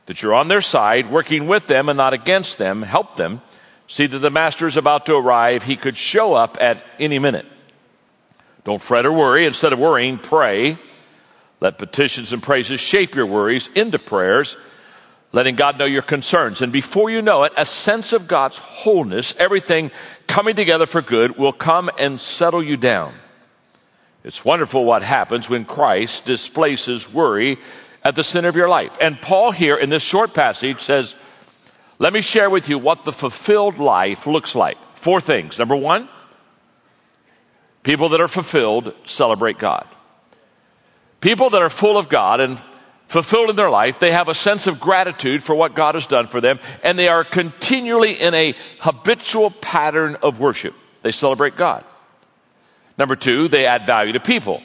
that 0.05 0.23
you're 0.23 0.35
on 0.35 0.49
their 0.49 0.61
side, 0.61 1.11
working 1.11 1.47
with 1.47 1.67
them 1.67 1.89
and 1.89 1.97
not 1.97 2.13
against 2.13 2.59
them. 2.59 2.83
Help 2.83 3.17
them. 3.17 3.43
See 3.89 4.07
that 4.07 4.19
the 4.19 4.31
Master 4.31 4.67
is 4.67 4.77
about 4.77 5.07
to 5.07 5.15
arrive. 5.15 5.63
He 5.63 5.77
could 5.77 5.97
show 5.97 6.35
up 6.35 6.59
at 6.61 6.85
any 7.01 7.19
minute. 7.19 7.47
Don't 8.63 8.81
fret 8.81 9.07
or 9.07 9.13
worry. 9.13 9.47
Instead 9.47 9.73
of 9.73 9.79
worrying, 9.79 10.19
pray. 10.19 10.79
Let 11.61 11.79
petitions 11.79 12.33
and 12.33 12.43
praises 12.43 12.81
shape 12.81 13.15
your 13.15 13.27
worries 13.27 13.69
into 13.75 13.99
prayers 13.99 14.57
letting 15.37 15.55
God 15.55 15.79
know 15.79 15.85
your 15.85 16.01
concerns. 16.01 16.63
And 16.63 16.73
before 16.73 17.11
you 17.11 17.21
know 17.21 17.43
it, 17.43 17.53
a 17.59 17.67
sense 17.67 18.15
of 18.15 18.27
God's 18.27 18.57
wholeness, 18.57 19.35
everything 19.39 19.91
coming 20.27 20.57
together 20.57 20.87
for 20.87 21.03
good, 21.03 21.37
will 21.37 21.53
come 21.53 21.91
and 21.99 22.19
settle 22.19 22.63
you 22.63 22.79
down. 22.79 23.13
It's 24.25 24.47
wonderful 24.47 24.87
what 24.87 25.03
happens 25.03 25.47
when 25.47 25.67
Christ 25.67 26.25
displaces 26.25 27.13
worry 27.13 27.59
at 28.03 28.17
the 28.17 28.25
center 28.25 28.49
of 28.49 28.57
your 28.57 28.69
life. 28.69 28.97
And 28.99 29.21
Paul 29.21 29.53
here 29.53 29.77
in 29.77 29.91
this 29.91 30.03
short 30.03 30.33
passage 30.33 30.81
says, 30.81 31.15
let 31.99 32.15
me 32.15 32.23
share 32.23 32.49
with 32.49 32.71
you 32.71 32.79
what 32.79 33.05
the 33.05 33.13
fulfilled 33.13 33.77
life 33.77 34.27
looks 34.27 34.55
like. 34.55 34.79
Four 34.95 35.21
things. 35.21 35.59
Number 35.59 35.77
one, 35.77 36.09
people 37.83 38.09
that 38.09 38.23
are 38.23 38.29
fulfilled 38.29 38.95
celebrate 39.05 39.59
God. 39.59 39.87
People 41.21 41.51
that 41.51 41.61
are 41.61 41.71
full 41.71 41.99
of 41.99 42.09
God 42.09 42.41
and 42.41 42.59
fulfilled 43.09 43.51
in 43.51 43.57
their 43.57 43.71
life. 43.71 43.99
They 43.99 44.13
have 44.13 44.29
a 44.29 44.35
sense 44.35 44.67
of 44.67 44.81
gratitude 44.81 45.43
for 45.43 45.55
what 45.55 45.75
God 45.75 45.95
has 45.95 46.07
done 46.07 46.29
for 46.29 46.41
them, 46.41 46.59
and 46.83 46.99
they 46.99 47.09
are 47.09 47.25
continually 47.25 48.13
in 48.13 48.35
a 48.35 48.55
habitual 48.81 49.51
pattern 49.51 50.17
of 50.23 50.41
worship. 50.41 50.75
They 51.03 51.13
celebrate 51.13 51.57
God. 51.57 51.85
Number 52.99 53.17
two, 53.17 53.49
they 53.49 53.67
add 53.67 53.87
value 53.87 54.13
to 54.13 54.21
people. 54.21 54.63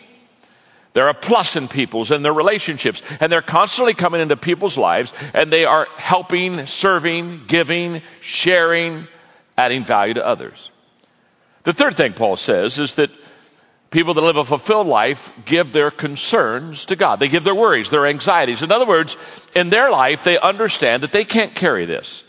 They're 0.93 1.07
a 1.07 1.13
plus 1.13 1.55
in 1.55 1.67
people's 1.67 2.12
and 2.12 2.24
their 2.24 2.33
relationships, 2.33 3.01
and 3.19 3.31
they're 3.31 3.41
constantly 3.41 3.93
coming 3.93 4.21
into 4.21 4.36
people's 4.36 4.77
lives, 4.77 5.13
and 5.33 5.51
they 5.51 5.63
are 5.63 5.88
helping, 5.95 6.65
serving, 6.65 7.43
giving, 7.48 8.01
sharing, 8.21 9.07
adding 9.57 9.86
value 9.86 10.15
to 10.15 10.25
others. 10.25 10.69
The 11.63 11.74
third 11.74 11.95
thing 11.95 12.13
Paul 12.13 12.36
says 12.38 12.79
is 12.79 12.95
that 12.95 13.12
People 13.91 14.13
that 14.13 14.21
live 14.21 14.38
a 14.38 14.45
fulfilled 14.45 14.88
life 14.88 15.31
give 15.45 15.74
their 15.74 15.91
concerns 15.91 16.86
to 16.86 16.95
God. 16.95 17.19
They 17.19 17.27
give 17.27 17.43
their 17.43 17.53
worries, 17.53 17.89
their 17.89 18.07
anxieties. 18.07 18.63
In 18.63 18.71
other 18.71 18.86
words, 18.86 19.17
in 19.53 19.69
their 19.69 19.91
life, 19.91 20.24
they 20.24 20.39
understand 20.39 21.03
that 21.03 21.12
they 21.12 21.25
can't 21.25 21.53
carry 21.53 21.86
this. 21.86 22.24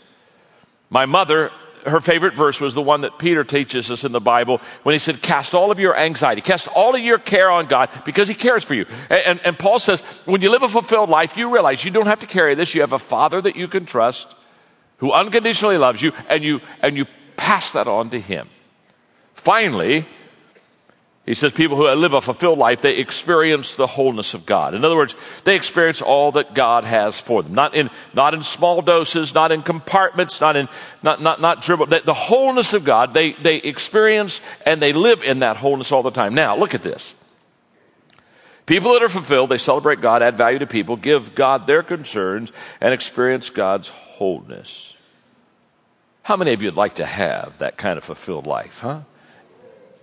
My 0.89 1.05
mother, 1.05 1.51
her 1.85 2.01
favorite 2.01 2.33
verse 2.33 2.59
was 2.59 2.73
the 2.73 2.81
one 2.81 3.01
that 3.01 3.17
Peter 3.17 3.45
teaches 3.45 3.89
us 3.89 4.03
in 4.03 4.11
the 4.11 4.19
Bible 4.19 4.59
when 4.83 4.91
he 4.91 4.99
said, 4.99 5.21
Cast 5.21 5.55
all 5.55 5.71
of 5.71 5.79
your 5.79 5.97
anxiety, 5.97 6.41
cast 6.41 6.67
all 6.67 6.95
of 6.95 7.01
your 7.01 7.17
care 7.17 7.49
on 7.49 7.67
God 7.67 7.89
because 8.03 8.27
he 8.27 8.35
cares 8.35 8.65
for 8.65 8.73
you. 8.73 8.85
And, 9.09 9.21
and, 9.25 9.39
and 9.45 9.59
Paul 9.59 9.79
says, 9.79 10.01
when 10.25 10.41
you 10.41 10.49
live 10.49 10.63
a 10.63 10.69
fulfilled 10.69 11.09
life, 11.09 11.37
you 11.37 11.49
realize 11.49 11.85
you 11.85 11.91
don't 11.91 12.07
have 12.07 12.19
to 12.19 12.27
carry 12.27 12.55
this. 12.55 12.75
You 12.75 12.81
have 12.81 12.93
a 12.93 12.99
father 12.99 13.41
that 13.41 13.55
you 13.55 13.69
can 13.69 13.85
trust 13.85 14.35
who 14.97 15.11
unconditionally 15.11 15.77
loves 15.77 16.01
you, 16.01 16.13
and 16.29 16.43
you, 16.43 16.61
and 16.81 16.95
you 16.95 17.05
pass 17.35 17.73
that 17.73 17.87
on 17.87 18.09
to 18.11 18.19
him. 18.19 18.47
Finally, 19.33 20.05
he 21.25 21.35
says 21.35 21.53
people 21.53 21.77
who 21.77 21.87
live 21.87 22.11
a 22.11 22.19
fulfilled 22.19 22.59
life, 22.59 22.81
they 22.81 22.97
experience 22.97 23.77
the 23.77 23.87
wholeness 23.87 24.33
of 24.33 24.45
God. 24.45 24.73
In 24.73 24.83
other 24.83 24.97
words, 24.97 25.15
they 25.45 25.55
experience 25.55 26.01
all 26.01 26.33
that 26.33 26.53
God 26.53 26.83
has 26.83 27.17
for 27.21 27.41
them. 27.41 27.53
Not 27.53 27.75
in, 27.75 27.89
not 28.13 28.33
in 28.33 28.43
small 28.43 28.81
doses, 28.81 29.33
not 29.33 29.53
in 29.53 29.61
compartments, 29.61 30.41
not 30.41 30.57
in, 30.57 30.67
not, 31.01 31.21
not, 31.21 31.39
not 31.39 31.61
dribble. 31.61 31.85
The, 31.85 32.13
wholeness 32.13 32.73
of 32.73 32.83
God, 32.83 33.13
they, 33.13 33.33
they 33.33 33.57
experience 33.57 34.41
and 34.65 34.81
they 34.81 34.91
live 34.91 35.23
in 35.23 35.39
that 35.39 35.55
wholeness 35.55 35.93
all 35.93 36.03
the 36.03 36.11
time. 36.11 36.33
Now, 36.33 36.57
look 36.57 36.75
at 36.75 36.83
this. 36.83 37.13
People 38.65 38.91
that 38.91 39.03
are 39.03 39.09
fulfilled, 39.09 39.49
they 39.49 39.57
celebrate 39.57 40.01
God, 40.01 40.21
add 40.21 40.35
value 40.35 40.59
to 40.59 40.67
people, 40.67 40.97
give 40.97 41.35
God 41.35 41.67
their 41.67 41.83
concerns, 41.83 42.51
and 42.81 42.93
experience 42.93 43.49
God's 43.49 43.87
wholeness. 43.87 44.93
How 46.23 46.35
many 46.35 46.51
of 46.51 46.61
you 46.61 46.67
would 46.67 46.77
like 46.77 46.95
to 46.95 47.05
have 47.05 47.57
that 47.59 47.77
kind 47.77 47.97
of 47.97 48.03
fulfilled 48.03 48.45
life, 48.45 48.79
huh? 48.79 49.01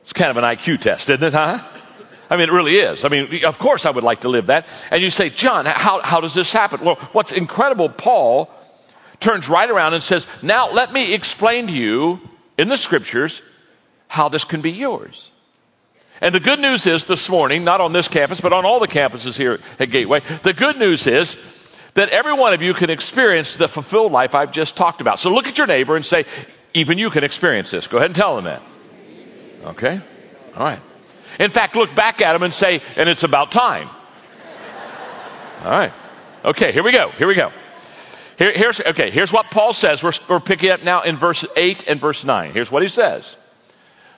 It's 0.02 0.12
kind 0.12 0.30
of 0.30 0.37
an 0.37 0.45
IQ 0.45 0.80
test, 0.80 1.09
isn't 1.09 1.23
it, 1.23 1.33
huh? 1.33 1.62
I 2.30 2.37
mean, 2.37 2.49
it 2.49 2.52
really 2.52 2.76
is. 2.76 3.04
I 3.04 3.09
mean, 3.09 3.45
of 3.45 3.59
course 3.59 3.85
I 3.85 3.90
would 3.90 4.04
like 4.04 4.21
to 4.21 4.28
live 4.28 4.47
that. 4.47 4.66
And 4.92 5.02
you 5.02 5.11
say, 5.11 5.30
John, 5.30 5.66
how, 5.66 6.00
how 6.00 6.21
does 6.21 6.35
this 6.35 6.52
happen? 6.52 6.85
Well, 6.85 6.95
what's 7.12 7.33
incredible, 7.33 7.88
Paul 7.88 8.49
turns 9.19 9.49
right 9.49 9.69
around 9.69 9.95
and 9.95 10.02
says, 10.02 10.26
Now 10.40 10.71
let 10.71 10.92
me 10.92 11.12
explain 11.12 11.66
to 11.66 11.73
you 11.73 12.21
in 12.57 12.69
the 12.69 12.76
scriptures 12.76 13.42
how 14.07 14.28
this 14.28 14.45
can 14.45 14.61
be 14.61 14.71
yours. 14.71 15.30
And 16.21 16.35
the 16.35 16.40
good 16.40 16.61
news 16.61 16.87
is 16.87 17.04
this 17.04 17.28
morning, 17.28 17.64
not 17.64 17.80
on 17.80 17.92
this 17.92 18.07
campus, 18.07 18.40
but 18.40 18.52
on 18.52 18.64
all 18.64 18.78
the 18.78 18.88
campuses 18.88 19.37
here 19.37 19.59
at 19.78 19.90
Gateway, 19.90 20.21
the 20.42 20.52
good 20.52 20.78
news 20.78 21.07
is 21.07 21.37
that 21.95 22.11
every 22.11 22.35
one 22.35 22.52
of 22.52 22.62
you 22.62 22.75
can 22.75 22.90
experience 22.90 23.57
the 23.57 23.69
fulfilled 23.69 24.12
life 24.12 24.35
I've 24.35 24.52
just 24.52 24.76
talked 24.76 25.00
about. 25.00 25.19
So 25.19 25.33
look 25.33 25.49
at 25.49 25.59
your 25.59 25.66
neighbor 25.66 25.97
and 25.97 26.07
say, 26.07 26.26
Even 26.75 26.99
you 26.99 27.11
can 27.11 27.25
experience 27.25 27.73
this. 27.73 27.88
Go 27.88 27.97
ahead 27.97 28.11
and 28.11 28.14
tell 28.14 28.37
them 28.37 28.45
that. 28.45 28.62
Okay? 29.64 30.00
All 30.57 30.64
right. 30.64 30.81
In 31.38 31.50
fact, 31.50 31.76
look 31.76 31.95
back 31.95 32.21
at 32.21 32.35
him 32.35 32.43
and 32.43 32.52
say, 32.52 32.83
and 32.97 33.09
it's 33.09 33.23
about 33.23 33.52
time. 33.52 33.88
All 35.62 35.71
right. 35.71 35.93
Okay, 36.45 36.73
here 36.73 36.83
we 36.83 36.93
go. 36.93 37.11
Here 37.11 37.26
we 37.26 37.35
go. 37.35 37.52
Here, 38.38 38.52
here's, 38.52 38.81
okay, 38.81 39.11
here's 39.11 39.33
what 39.33 39.47
Paul 39.50 39.75
says. 39.75 40.02
We're, 40.02 40.12
we're 40.29 40.40
picking 40.40 40.71
up 40.71 40.83
now 40.83 41.02
in 41.02 41.17
verse 41.17 41.45
8 41.57 41.85
and 41.87 42.00
verse 42.00 42.25
9. 42.25 42.52
Here's 42.52 42.71
what 42.71 42.83
he 42.83 42.88
says. 42.88 43.37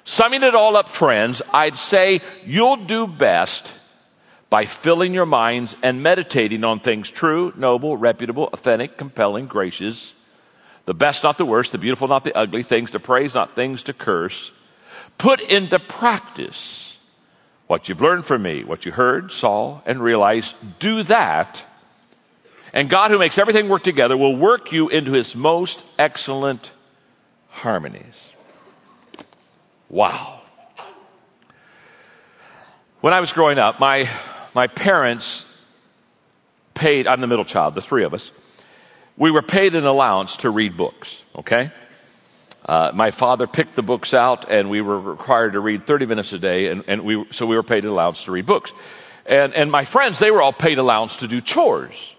Summing 0.05 0.43
it 0.43 0.55
all 0.55 0.77
up, 0.77 0.89
friends, 0.89 1.43
I'd 1.53 1.77
say 1.77 2.21
you'll 2.45 2.77
do 2.77 3.07
best 3.07 3.75
by 4.51 4.67
filling 4.67 5.15
your 5.15 5.27
minds 5.27 5.77
and 5.83 6.03
meditating 6.03 6.63
on 6.63 6.81
things 6.81 7.11
true, 7.11 7.53
noble, 7.57 7.97
reputable, 7.97 8.49
authentic, 8.53 8.97
compelling, 8.97 9.47
gracious, 9.47 10.15
the 10.85 10.95
best, 10.95 11.25
not 11.25 11.39
the 11.39 11.45
worst, 11.45 11.73
the 11.73 11.79
beautiful, 11.79 12.09
not 12.09 12.25
the 12.25 12.37
ugly, 12.37 12.63
things 12.63 12.93
to 12.93 13.01
praise, 13.01 13.35
not 13.35 13.57
things 13.57 13.85
to 13.85 13.93
curse 13.93 14.53
Put 15.19 15.41
into 15.41 15.79
practice 15.79 16.97
what 17.67 17.89
you've 17.89 18.01
learned 18.01 18.25
from 18.25 18.43
me, 18.43 18.65
what 18.65 18.85
you 18.85 18.93
heard, 18.93 19.33
saw, 19.33 19.81
and 19.87 20.01
realized. 20.01 20.55
Do 20.79 21.03
that. 21.05 21.65
And 22.73 22.89
God, 22.89 23.11
who 23.11 23.19
makes 23.19 23.39
everything 23.39 23.69
work 23.69 23.83
together, 23.83 24.17
will 24.17 24.37
work 24.37 24.73
you 24.73 24.89
into 24.89 25.13
his 25.13 25.37
most 25.37 25.85
excellent 25.99 26.71
harmonies. 27.49 28.31
Wow. 29.89 30.41
When 33.01 33.13
I 33.13 33.21
was 33.21 33.33
growing 33.33 33.59
up, 33.59 33.81
my, 33.81 34.09
my 34.55 34.67
parents 34.67 35.45
paid, 36.75 37.07
I'm 37.07 37.21
the 37.21 37.27
middle 37.27 37.45
child, 37.45 37.75
the 37.75 37.83
three 37.83 38.05
of 38.05 38.15
us, 38.15 38.31
we 39.17 39.31
were 39.31 39.43
paid 39.43 39.75
an 39.75 39.85
allowance 39.85 40.39
to 40.39 40.51
read 40.51 40.77
books, 40.77 41.23
okay? 41.37 41.71
Uh, 42.65 42.93
my 42.95 43.11
father 43.11 43.47
picked 43.47 43.75
the 43.75 43.83
books 43.83 44.15
out, 44.15 44.49
and 44.49 44.71
we 44.71 44.81
were 44.81 45.01
required 45.01 45.55
to 45.55 45.61
read 45.61 45.87
30 45.87 46.07
minutes 46.07 46.33
a 46.33 46.39
day, 46.39 46.69
and, 46.69 46.85
and 46.87 47.03
we, 47.03 47.27
so 47.33 47.45
we 47.47 47.57
were 47.57 47.63
paid 47.63 47.85
an 47.85 47.91
allowance 47.91 48.25
to 48.25 48.33
read 48.33 48.47
books. 48.47 48.73
And, 49.27 49.53
and 49.55 49.71
my 49.71 49.85
friends, 49.85 50.19
they 50.19 50.31
were 50.31 50.43
all 50.43 50.53
paid 50.53 50.79
allowance 50.79 51.17
to 51.17 51.29
do 51.29 51.41
chores. 51.41 52.15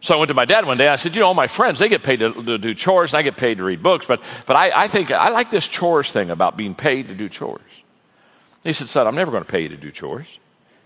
So 0.00 0.14
I 0.14 0.18
went 0.18 0.28
to 0.28 0.34
my 0.34 0.44
dad 0.44 0.64
one 0.64 0.78
day. 0.78 0.88
I 0.88 0.96
said, 0.96 1.14
"You 1.14 1.20
know, 1.20 1.28
all 1.28 1.34
my 1.34 1.46
friends 1.46 1.78
they 1.78 1.88
get 1.88 2.02
paid 2.02 2.20
to, 2.20 2.32
to 2.32 2.58
do 2.58 2.74
chores, 2.74 3.12
and 3.12 3.18
I 3.18 3.22
get 3.22 3.36
paid 3.36 3.58
to 3.58 3.64
read 3.64 3.82
books, 3.82 4.06
but 4.06 4.22
but 4.46 4.56
I, 4.56 4.84
I 4.84 4.88
think 4.88 5.10
I 5.10 5.28
like 5.28 5.50
this 5.50 5.66
chores 5.66 6.10
thing 6.10 6.30
about 6.30 6.56
being 6.56 6.74
paid 6.74 7.08
to 7.08 7.14
do 7.14 7.28
chores." 7.28 7.60
He 8.64 8.72
said, 8.72 8.88
"Son, 8.88 9.06
I'm 9.06 9.14
never 9.14 9.30
going 9.30 9.44
to 9.44 9.50
pay 9.50 9.60
you 9.62 9.68
to 9.68 9.76
do 9.76 9.90
chores." 9.90 10.38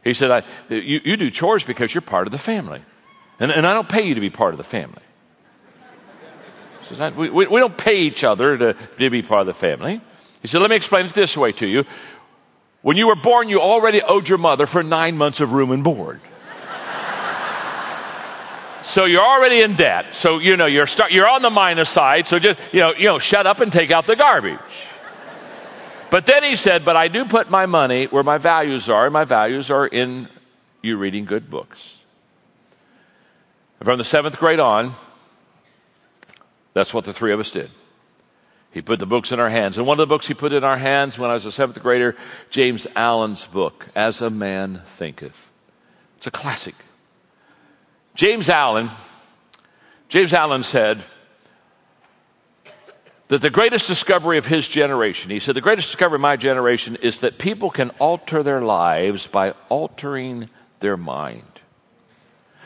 He 0.02 0.14
said, 0.14 0.30
I, 0.30 0.42
you, 0.68 1.00
"You 1.04 1.16
do 1.16 1.30
chores 1.30 1.62
because 1.62 1.94
you're 1.94 2.02
part 2.02 2.26
of 2.26 2.32
the 2.32 2.38
family, 2.38 2.82
and, 3.38 3.52
and 3.52 3.66
I 3.66 3.72
don't 3.72 3.88
pay 3.88 4.02
you 4.02 4.14
to 4.16 4.20
be 4.20 4.30
part 4.30 4.52
of 4.52 4.58
the 4.58 4.64
family." 4.64 5.03
Says, 6.84 7.14
we, 7.14 7.30
we, 7.30 7.46
we 7.46 7.60
don't 7.60 7.76
pay 7.76 8.00
each 8.00 8.24
other 8.24 8.58
to, 8.58 8.74
to 8.74 9.10
be 9.10 9.22
part 9.22 9.42
of 9.42 9.46
the 9.46 9.54
family. 9.54 10.00
He 10.42 10.48
said, 10.48 10.60
let 10.60 10.70
me 10.70 10.76
explain 10.76 11.06
it 11.06 11.14
this 11.14 11.36
way 11.36 11.52
to 11.52 11.66
you. 11.66 11.84
When 12.82 12.96
you 12.96 13.06
were 13.06 13.16
born, 13.16 13.48
you 13.48 13.60
already 13.60 14.02
owed 14.02 14.28
your 14.28 14.38
mother 14.38 14.66
for 14.66 14.82
nine 14.82 15.16
months 15.16 15.40
of 15.40 15.52
room 15.52 15.70
and 15.70 15.82
board. 15.82 16.20
So 18.84 19.06
you're 19.06 19.24
already 19.24 19.62
in 19.62 19.76
debt. 19.76 20.14
So 20.14 20.38
you 20.38 20.58
know 20.58 20.66
you're 20.66 20.86
start, 20.86 21.10
you're 21.10 21.26
on 21.26 21.40
the 21.40 21.48
minus 21.48 21.88
side. 21.88 22.26
So 22.26 22.38
just 22.38 22.60
you 22.70 22.80
know 22.80 22.92
you 22.94 23.06
know 23.06 23.18
shut 23.18 23.46
up 23.46 23.60
and 23.60 23.72
take 23.72 23.90
out 23.90 24.04
the 24.04 24.14
garbage. 24.14 24.58
But 26.10 26.26
then 26.26 26.44
he 26.44 26.54
said, 26.54 26.84
"But 26.84 26.94
I 26.94 27.08
do 27.08 27.24
put 27.24 27.48
my 27.48 27.64
money 27.64 28.04
where 28.04 28.22
my 28.22 28.36
values 28.36 28.90
are, 28.90 29.06
and 29.06 29.12
my 29.12 29.24
values 29.24 29.70
are 29.70 29.86
in 29.86 30.28
you 30.82 30.98
reading 30.98 31.24
good 31.24 31.48
books." 31.50 31.96
from 33.82 33.98
the 33.98 34.04
seventh 34.04 34.38
grade 34.38 34.60
on, 34.60 34.94
that's 36.74 36.92
what 36.92 37.04
the 37.04 37.14
three 37.14 37.32
of 37.32 37.40
us 37.40 37.50
did. 37.50 37.70
He 38.70 38.82
put 38.82 38.98
the 38.98 39.06
books 39.06 39.30
in 39.30 39.38
our 39.38 39.48
hands. 39.48 39.78
And 39.78 39.86
one 39.86 40.00
of 40.00 40.08
the 40.08 40.12
books 40.12 40.26
he 40.26 40.34
put 40.34 40.52
in 40.52 40.64
our 40.64 40.76
hands 40.76 41.16
when 41.16 41.30
I 41.30 41.34
was 41.34 41.46
a 41.46 41.52
seventh 41.52 41.80
grader, 41.80 42.16
James 42.50 42.88
Allen's 42.96 43.46
book, 43.46 43.86
As 43.94 44.20
a 44.20 44.30
Man 44.30 44.82
Thinketh. 44.84 45.52
It's 46.18 46.26
a 46.26 46.32
classic. 46.32 46.74
James 48.16 48.48
Allen, 48.48 48.90
James 50.08 50.32
Allen 50.34 50.64
said 50.64 51.02
that 53.28 53.40
the 53.40 53.50
greatest 53.50 53.86
discovery 53.86 54.38
of 54.38 54.46
his 54.46 54.66
generation, 54.66 55.30
he 55.30 55.40
said, 55.40 55.54
the 55.54 55.60
greatest 55.60 55.88
discovery 55.88 56.16
of 56.16 56.22
my 56.22 56.36
generation 56.36 56.96
is 56.96 57.20
that 57.20 57.38
people 57.38 57.70
can 57.70 57.90
alter 58.00 58.42
their 58.42 58.60
lives 58.60 59.26
by 59.26 59.52
altering 59.68 60.48
their 60.80 60.96
mind. 60.96 61.53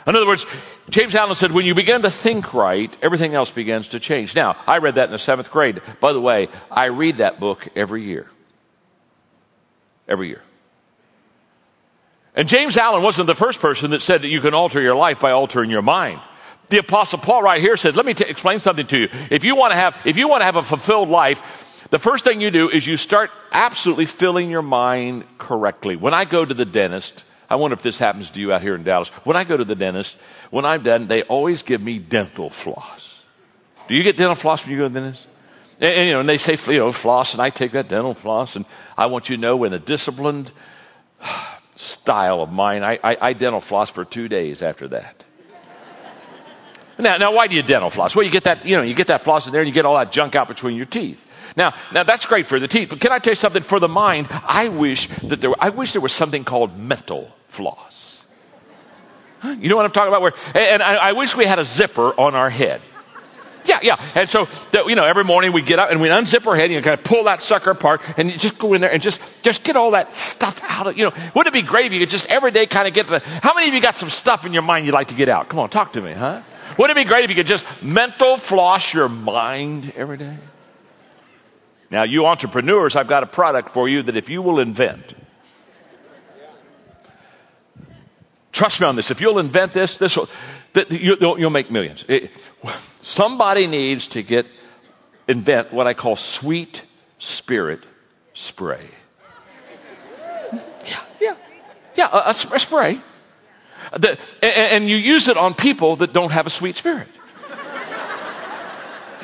In 0.09 0.17
other 0.17 0.27
words, 0.27 0.47
James 0.89 1.15
Allen 1.15 1.37
said, 1.37 1.53
when 1.53 1.67
you 1.67 1.75
begin 1.75 2.01
to 2.01 2.11
think 2.11 2.55
right, 2.55 2.91
everything 3.03 3.35
else 3.35 3.51
begins 3.51 3.89
to 3.89 4.01
change. 4.01 4.35
Now, 4.35 4.57
I 4.67 4.79
read 4.79 4.95
that 4.95 5.05
in 5.05 5.13
the 5.13 5.19
seventh 5.19 5.51
grade. 5.51 5.83
By 6.01 6.15
the 6.15 6.21
way, 6.21 6.49
I 6.71 6.87
read 6.87 7.17
that 7.17 7.39
book 7.39 7.69
every 7.77 8.05
year. 8.05 8.27
Every 10.09 10.29
year. 10.29 10.41
And 12.35 12.49
James 12.49 12.79
Allen 12.79 13.03
wasn't 13.03 13.27
the 13.27 13.35
first 13.35 13.61
person 13.61 13.91
that 13.91 14.01
said 14.01 14.23
that 14.23 14.29
you 14.29 14.41
can 14.41 14.55
alter 14.55 14.81
your 14.81 14.95
life 14.95 15.21
by 15.21 15.33
altering 15.33 15.69
your 15.69 15.83
mind. 15.83 16.23
The 16.71 16.79
apostle 16.79 17.19
Paul 17.19 17.43
right 17.43 17.61
here 17.61 17.77
said, 17.77 17.95
let 17.95 18.07
me 18.07 18.15
t- 18.15 18.25
explain 18.25 18.61
something 18.61 18.87
to 18.87 18.99
you. 18.99 19.09
If 19.31 19.45
you 19.45 19.57
want 19.57 19.73
to 19.73 19.77
have, 19.77 19.95
if 20.07 20.17
you 20.17 20.27
want 20.27 20.41
to 20.41 20.47
have 20.47 20.57
a 20.57 20.63
fulfilled 20.63 21.11
life, 21.11 21.43
the 21.91 21.99
first 21.99 22.25
thing 22.25 22.41
you 22.41 22.51
do 22.51 22.71
is 22.71 22.87
you 22.87 22.97
start 22.97 23.31
absolutely 23.53 24.07
filling 24.07 24.49
your 24.49 24.63
mind 24.63 25.25
correctly. 25.37 25.97
When 25.97 26.15
I 26.15 26.25
go 26.25 26.47
to 26.47 26.55
the 26.55 26.65
dentist, 26.65 27.25
I 27.51 27.57
wonder 27.57 27.75
if 27.75 27.83
this 27.83 27.99
happens 27.99 28.31
to 28.31 28.41
you 28.41 28.53
out 28.53 28.63
here 28.63 28.75
in 28.75 28.85
Dallas. 28.85 29.09
When 29.25 29.37
I 29.37 29.45
go 29.45 29.57
to 29.57 29.65
the 29.65 29.75
dentist, 29.75 30.17
when 30.51 30.65
I'm 30.65 30.83
done, 30.83 31.07
they 31.07 31.23
always 31.23 31.63
give 31.63 31.83
me 31.83 31.99
dental 31.99 32.51
floss. 32.51 33.23
Do 33.89 33.95
you 33.95 34.03
get 34.03 34.17
dental 34.17 34.35
floss 34.35 34.65
when 34.65 34.73
you 34.73 34.79
go 34.79 34.89
to 34.89 34.95
the 34.95 35.01
dentist? 35.01 35.27
And, 35.81 35.95
and 35.95 36.07
you 36.07 36.13
know, 36.13 36.21
and 36.21 36.29
they 36.29 36.39
say, 36.39 36.59
you 36.73 36.79
know, 36.79 36.93
floss, 36.93 37.33
and 37.33 37.41
I 37.41 37.51
take 37.51 37.73
that 37.73 37.89
dental 37.89 38.15
floss, 38.15 38.55
and 38.55 38.67
I 38.97 39.07
want 39.07 39.31
you 39.31 39.37
to 39.37 39.41
know 39.41 39.65
in 39.65 39.73
a 39.73 39.79
disciplined, 39.79 40.53
style 41.77 42.43
of 42.43 42.53
mine. 42.53 42.83
I, 42.83 42.99
I, 43.03 43.17
I 43.21 43.33
dental 43.33 43.61
floss 43.61 43.89
for 43.89 44.05
two 44.05 44.29
days 44.29 44.63
after 44.63 44.89
that. 44.89 45.25
Now, 46.99 47.17
now, 47.17 47.33
why 47.33 47.47
do 47.47 47.55
you 47.55 47.63
dental 47.63 47.91
floss? 47.91 48.17
Well, 48.17 48.25
you 48.25 48.33
get 48.33 48.45
that, 48.45 48.67
you 48.67 48.77
know, 48.77 48.83
you 48.83 48.95
get 48.95 49.07
that 49.07 49.23
floss 49.23 49.47
in 49.47 49.53
there 49.53 49.61
and 49.61 49.69
you 49.69 49.75
get 49.75 49.87
all 49.87 49.97
that 49.97 50.11
junk 50.11 50.35
out 50.35 50.49
between 50.49 50.75
your 50.75 50.85
teeth. 50.85 51.25
Now, 51.59 51.75
now 51.93 52.05
that's 52.05 52.25
great 52.25 52.47
for 52.47 52.61
the 52.61 52.69
teeth, 52.69 52.89
but 52.89 53.01
can 53.01 53.11
I 53.11 53.19
tell 53.19 53.33
you 53.33 53.37
something 53.37 53.65
for 53.65 53.81
the 53.81 53.89
mind? 53.89 54.29
I 54.31 54.69
wish 54.69 55.09
that 55.25 55.41
there, 55.41 55.53
I 55.59 55.71
wish 55.71 55.93
there 55.93 56.01
was 56.01 56.13
something 56.13 56.45
called 56.45 56.79
mental 56.79 57.33
floss. 57.49 58.25
You 59.43 59.69
know 59.69 59.77
what 59.77 59.85
I'm 59.85 59.91
talking 59.91 60.09
about? 60.09 60.23
Where, 60.23 60.33
and 60.55 60.83
I, 60.83 60.95
I 60.95 61.13
wish 61.13 61.37
we 61.37 61.47
had 61.47 61.59
a 61.59 61.65
zipper 61.65 62.19
on 62.19 62.37
our 62.37 62.49
head. 62.49 62.81
Yeah, 63.65 63.81
yeah. 63.83 64.01
And 64.15 64.29
so, 64.29 64.49
you 64.73 64.95
know, 64.95 65.05
every 65.05 65.25
morning 65.25 65.53
we 65.53 65.63
get 65.63 65.81
up 65.81 65.91
and 65.91 66.01
we 66.01 66.09
unzip 66.09 66.47
our 66.47 66.55
head 66.55 66.67
and 66.67 66.75
you 66.75 66.81
kind 66.81 66.99
of 66.99 67.05
pull 67.05 67.25
that 67.25 67.41
sucker 67.41 67.71
apart 67.71 68.03
and 68.17 68.31
you 68.31 68.39
just 68.39 68.57
go 68.57 68.73
in 68.75 68.81
there 68.81 68.91
and 68.91 69.03
just, 69.03 69.21
just 69.43 69.65
get 69.65 69.77
all 69.77 69.91
that 69.91 70.15
stuff 70.15 70.61
out 70.63 70.87
of, 70.87 70.97
you 70.97 71.05
know, 71.05 71.13
wouldn't 71.35 71.55
it 71.55 71.61
be 71.61 71.67
great 71.67 71.87
if 71.87 71.93
you 71.93 71.99
could 71.99 72.09
just 72.09 72.27
every 72.31 72.53
day 72.53 72.67
kind 72.67 72.87
of 72.87 72.95
get 72.95 73.09
the, 73.09 73.19
how 73.19 73.53
many 73.55 73.69
of 73.69 73.75
you 73.75 73.81
got 73.81 73.97
some 73.97 74.11
stuff 74.11 74.47
in 74.47 74.53
your 74.53 74.63
mind 74.63 74.87
you'd 74.87 74.95
like 74.95 75.09
to 75.09 75.15
get 75.15 75.29
out? 75.29 75.49
Come 75.49 75.59
on, 75.59 75.69
talk 75.69 75.93
to 75.95 76.01
me, 76.01 76.13
huh? 76.13 76.41
Wouldn't 76.79 76.97
it 76.97 77.05
be 77.05 77.09
great 77.09 77.25
if 77.25 77.31
you 77.31 77.37
could 77.37 77.49
just 77.49 77.67
mental 77.83 78.37
floss 78.37 78.95
your 78.95 79.09
mind 79.09 79.93
every 79.97 80.17
day? 80.17 80.37
Now, 81.91 82.03
you 82.03 82.27
entrepreneurs, 82.27 82.97
I've 82.97 83.09
got 83.09 83.23
a 83.23 83.27
product 83.27 83.71
for 83.71 83.89
you 83.89 84.03
that 84.03 84.17
if 84.17 84.29
you 84.29 84.43
will 84.43 84.61
invent, 84.61 85.15
trust 88.53 88.81
me 88.81 88.87
on 88.87 88.97
this, 88.97 89.11
if 89.11 89.21
you'll 89.21 89.39
invent 89.39 89.73
this, 89.73 89.97
this 89.97 90.17
will, 90.17 90.29
you'll, 90.91 91.51
make 91.51 91.71
millions. 91.71 92.05
Somebody 93.03 93.67
needs 93.67 94.09
to 94.09 94.23
get, 94.23 94.47
invent 95.27 95.73
what 95.73 95.87
I 95.87 95.95
call 95.95 96.17
sweet 96.17 96.83
spirit 97.19 97.85
spray. 98.35 98.87
Yeah, 100.85 101.01
yeah, 101.21 101.37
yeah, 101.97 102.09
a, 102.13 102.31
a 102.31 102.35
spray. 102.35 103.01
The, 103.93 104.19
and, 104.43 104.55
and 104.73 104.89
you 104.89 104.97
use 104.97 105.29
it 105.29 105.39
on 105.39 105.55
people 105.55 105.97
that 105.97 106.13
don't 106.13 106.33
have 106.33 106.47
a 106.47 106.51
sweet 106.51 106.77
spirit. 106.77 107.09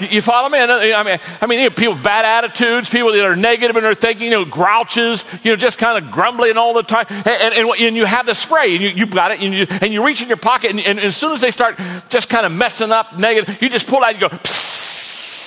You 0.00 0.20
follow 0.22 0.48
me? 0.48 0.59
I 0.59 1.02
mean, 1.04 1.18
I 1.40 1.46
mean, 1.46 1.61
you 1.61 1.66
know, 1.66 1.74
people 1.74 1.94
with 1.94 2.02
bad 2.02 2.24
attitudes, 2.24 2.88
people 2.88 3.12
that 3.12 3.24
are 3.24 3.37
negative 3.37 3.76
in 3.76 3.85
their 3.85 3.94
thinking, 3.94 4.24
you 4.24 4.30
know, 4.30 4.44
grouches, 4.44 5.24
you 5.44 5.52
know, 5.52 5.57
just 5.57 5.78
kind 5.78 6.04
of 6.04 6.11
grumbling 6.11 6.57
all 6.57 6.74
the 6.74 6.83
time. 6.83 7.07
And, 7.09 7.28
and, 7.28 7.68
and, 7.68 7.96
you 7.96 8.04
have 8.04 8.26
the 8.26 8.35
spray 8.35 8.74
and 8.74 8.83
you, 8.83 8.88
you 8.88 9.07
got 9.07 9.30
it 9.30 9.40
and 9.40 9.54
you, 9.54 9.66
and 9.68 9.92
you 9.92 10.04
reach 10.04 10.20
in 10.20 10.26
your 10.26 10.37
pocket 10.37 10.72
and, 10.72 10.80
and, 10.80 10.98
as 10.98 11.16
soon 11.16 11.30
as 11.33 11.40
they 11.40 11.52
start 11.52 11.78
just 12.09 12.28
kind 12.28 12.44
of 12.44 12.50
messing 12.50 12.90
up 12.90 13.16
negative, 13.16 13.62
you 13.62 13.68
just 13.68 13.87
pull 13.87 14.02
out 14.02 14.14
and 14.14 14.20
you 14.20 14.28
go, 14.28 14.37
Psst, 14.37 15.40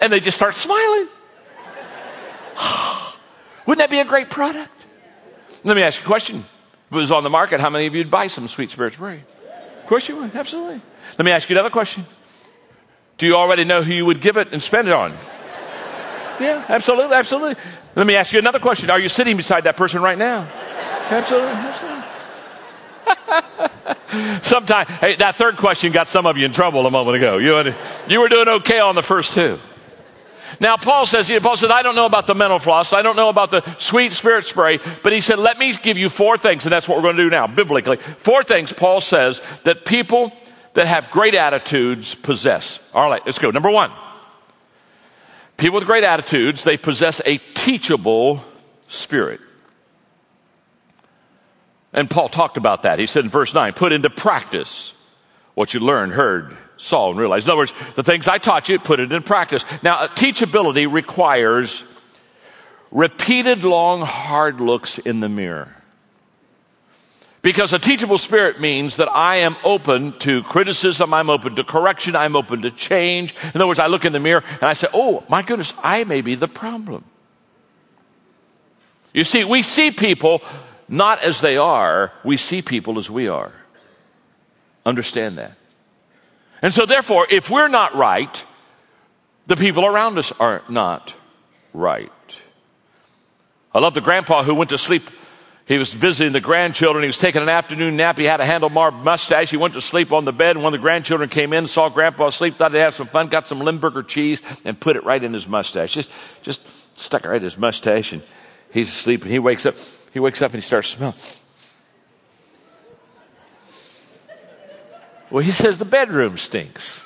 and 0.00 0.12
they 0.12 0.20
just 0.20 0.36
start 0.36 0.54
smiling. 0.54 1.08
Wouldn't 3.66 3.80
that 3.80 3.90
be 3.90 3.98
a 3.98 4.04
great 4.04 4.30
product? 4.30 4.70
Let 5.64 5.74
me 5.76 5.82
ask 5.82 5.98
you 6.00 6.04
a 6.04 6.06
question. 6.06 6.44
If 6.90 6.96
it 6.96 7.00
was 7.00 7.10
on 7.12 7.24
the 7.24 7.30
market, 7.30 7.60
how 7.60 7.70
many 7.70 7.86
of 7.86 7.94
you 7.94 8.00
would 8.00 8.10
buy 8.10 8.28
some 8.28 8.46
sweet 8.48 8.70
spirit 8.70 8.94
spray? 8.94 9.22
Of 9.82 9.86
course 9.88 10.08
you 10.08 10.16
would, 10.16 10.36
absolutely. 10.36 10.80
Let 11.18 11.24
me 11.24 11.32
ask 11.32 11.48
you 11.48 11.54
another 11.54 11.70
question. 11.70 12.06
Do 13.20 13.26
you 13.26 13.36
already 13.36 13.64
know 13.64 13.82
who 13.82 13.92
you 13.92 14.06
would 14.06 14.22
give 14.22 14.38
it 14.38 14.48
and 14.50 14.62
spend 14.62 14.88
it 14.88 14.94
on? 14.94 15.14
Yeah, 16.40 16.64
absolutely, 16.70 17.14
absolutely. 17.14 17.62
Let 17.94 18.06
me 18.06 18.14
ask 18.14 18.32
you 18.32 18.38
another 18.38 18.58
question. 18.58 18.88
Are 18.88 18.98
you 18.98 19.10
sitting 19.10 19.36
beside 19.36 19.64
that 19.64 19.76
person 19.76 20.00
right 20.00 20.16
now? 20.16 20.48
Absolutely, 21.10 21.50
absolutely. 21.50 22.02
Sometimes, 24.42 24.88
hey, 24.88 25.16
that 25.16 25.36
third 25.36 25.58
question 25.58 25.92
got 25.92 26.08
some 26.08 26.24
of 26.24 26.38
you 26.38 26.46
in 26.46 26.52
trouble 26.52 26.86
a 26.86 26.90
moment 26.90 27.18
ago. 27.18 27.36
You, 27.36 27.74
you 28.08 28.20
were 28.20 28.30
doing 28.30 28.48
okay 28.48 28.80
on 28.80 28.94
the 28.94 29.02
first 29.02 29.34
two. 29.34 29.60
Now, 30.58 30.78
Paul 30.78 31.04
says, 31.04 31.30
Paul 31.42 31.58
says, 31.58 31.70
I 31.70 31.82
don't 31.82 31.96
know 31.96 32.06
about 32.06 32.26
the 32.26 32.34
mental 32.34 32.58
floss. 32.58 32.94
I 32.94 33.02
don't 33.02 33.16
know 33.16 33.28
about 33.28 33.50
the 33.50 33.62
sweet 33.76 34.14
spirit 34.14 34.46
spray, 34.46 34.80
but 35.02 35.12
he 35.12 35.20
said, 35.20 35.38
let 35.38 35.58
me 35.58 35.74
give 35.74 35.98
you 35.98 36.08
four 36.08 36.38
things, 36.38 36.64
and 36.64 36.72
that's 36.72 36.88
what 36.88 36.96
we're 36.96 37.02
going 37.02 37.16
to 37.18 37.24
do 37.24 37.28
now, 37.28 37.46
biblically. 37.46 37.98
Four 37.98 38.44
things, 38.44 38.72
Paul 38.72 39.02
says, 39.02 39.42
that 39.64 39.84
people 39.84 40.32
that 40.74 40.86
have 40.86 41.10
great 41.10 41.34
attitudes 41.34 42.14
possess. 42.14 42.80
All 42.94 43.08
right, 43.08 43.22
let's 43.24 43.38
go. 43.38 43.50
Number 43.50 43.70
one 43.70 43.92
people 45.56 45.74
with 45.74 45.86
great 45.86 46.04
attitudes, 46.04 46.64
they 46.64 46.78
possess 46.78 47.20
a 47.26 47.36
teachable 47.54 48.42
spirit. 48.88 49.40
And 51.92 52.08
Paul 52.08 52.28
talked 52.28 52.56
about 52.56 52.84
that. 52.84 52.98
He 52.98 53.06
said 53.06 53.24
in 53.24 53.30
verse 53.30 53.52
9, 53.52 53.74
put 53.74 53.92
into 53.92 54.08
practice 54.08 54.94
what 55.54 55.74
you 55.74 55.80
learned, 55.80 56.12
heard, 56.12 56.56
saw, 56.78 57.10
and 57.10 57.18
realized. 57.18 57.46
In 57.46 57.50
other 57.50 57.58
words, 57.58 57.74
the 57.94 58.02
things 58.02 58.26
I 58.26 58.38
taught 58.38 58.68
you, 58.68 58.78
put 58.78 59.00
it 59.00 59.12
in 59.12 59.22
practice. 59.22 59.64
Now, 59.82 60.06
teachability 60.06 60.90
requires 60.90 61.84
repeated 62.90 63.64
long, 63.64 64.00
hard 64.02 64.60
looks 64.60 64.98
in 64.98 65.20
the 65.20 65.28
mirror. 65.28 65.76
Because 67.42 67.72
a 67.72 67.78
teachable 67.78 68.18
spirit 68.18 68.60
means 68.60 68.96
that 68.96 69.10
I 69.10 69.36
am 69.36 69.56
open 69.64 70.18
to 70.18 70.42
criticism, 70.42 71.14
I'm 71.14 71.30
open 71.30 71.56
to 71.56 71.64
correction, 71.64 72.14
I'm 72.14 72.36
open 72.36 72.62
to 72.62 72.70
change. 72.70 73.34
In 73.42 73.52
other 73.54 73.66
words, 73.66 73.78
I 73.78 73.86
look 73.86 74.04
in 74.04 74.12
the 74.12 74.20
mirror 74.20 74.44
and 74.46 74.64
I 74.64 74.74
say, 74.74 74.88
oh, 74.92 75.24
my 75.28 75.42
goodness, 75.42 75.72
I 75.78 76.04
may 76.04 76.20
be 76.20 76.34
the 76.34 76.48
problem. 76.48 77.04
You 79.14 79.24
see, 79.24 79.44
we 79.44 79.62
see 79.62 79.90
people 79.90 80.42
not 80.86 81.22
as 81.22 81.40
they 81.40 81.56
are, 81.56 82.12
we 82.24 82.36
see 82.36 82.60
people 82.60 82.98
as 82.98 83.08
we 83.08 83.28
are. 83.28 83.52
Understand 84.84 85.38
that. 85.38 85.52
And 86.62 86.72
so, 86.72 86.84
therefore, 86.84 87.26
if 87.30 87.48
we're 87.48 87.68
not 87.68 87.94
right, 87.94 88.44
the 89.46 89.56
people 89.56 89.86
around 89.86 90.18
us 90.18 90.30
are 90.32 90.62
not 90.68 91.14
right. 91.72 92.10
I 93.72 93.78
love 93.78 93.94
the 93.94 94.00
grandpa 94.00 94.42
who 94.42 94.54
went 94.54 94.70
to 94.70 94.78
sleep 94.78 95.08
he 95.70 95.78
was 95.78 95.92
visiting 95.92 96.32
the 96.32 96.40
grandchildren. 96.40 97.04
He 97.04 97.06
was 97.06 97.16
taking 97.16 97.42
an 97.42 97.48
afternoon 97.48 97.96
nap. 97.96 98.18
He 98.18 98.24
had 98.24 98.40
a 98.40 98.44
handlebar 98.44 98.92
mustache. 98.92 99.52
He 99.52 99.56
went 99.56 99.74
to 99.74 99.80
sleep 99.80 100.10
on 100.10 100.24
the 100.24 100.32
bed. 100.32 100.56
And 100.56 100.64
one 100.64 100.74
of 100.74 100.80
the 100.80 100.82
grandchildren 100.82 101.30
came 101.30 101.52
in, 101.52 101.68
saw 101.68 101.88
Grandpa 101.88 102.26
asleep, 102.26 102.56
thought 102.56 102.72
they'd 102.72 102.80
have 102.80 102.96
some 102.96 103.06
fun, 103.06 103.28
got 103.28 103.46
some 103.46 103.60
Limburger 103.60 104.02
cheese, 104.02 104.42
and 104.64 104.80
put 104.80 104.96
it 104.96 105.04
right 105.04 105.22
in 105.22 105.32
his 105.32 105.46
mustache. 105.46 105.94
Just, 105.94 106.10
just 106.42 106.62
stuck 106.94 107.24
it 107.24 107.28
right 107.28 107.36
in 107.36 107.44
his 107.44 107.56
mustache, 107.56 108.12
and 108.12 108.20
he's 108.72 108.88
asleep. 108.88 109.22
And 109.22 109.30
he 109.30 109.38
wakes 109.38 109.64
up. 109.64 109.76
He 110.12 110.18
wakes 110.18 110.42
up 110.42 110.50
and 110.50 110.60
he 110.60 110.66
starts 110.66 110.88
smelling. 110.88 111.14
Well, 115.30 115.44
he 115.44 115.52
says 115.52 115.78
the 115.78 115.84
bedroom 115.84 116.36
stinks. 116.36 117.00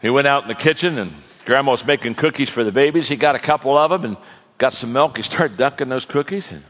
he 0.00 0.10
went 0.10 0.28
out 0.28 0.44
in 0.44 0.48
the 0.48 0.54
kitchen 0.54 0.96
and 0.96 1.12
grandma 1.44 1.72
was 1.72 1.84
making 1.84 2.14
cookies 2.14 2.50
for 2.50 2.62
the 2.62 2.70
babies. 2.70 3.08
He 3.08 3.16
got 3.16 3.34
a 3.34 3.40
couple 3.40 3.76
of 3.76 3.90
them 3.90 4.04
and 4.04 4.16
got 4.58 4.72
some 4.72 4.92
milk. 4.92 5.16
He 5.16 5.22
started 5.22 5.56
ducking 5.56 5.88
those 5.88 6.04
cookies. 6.04 6.52
And, 6.52 6.62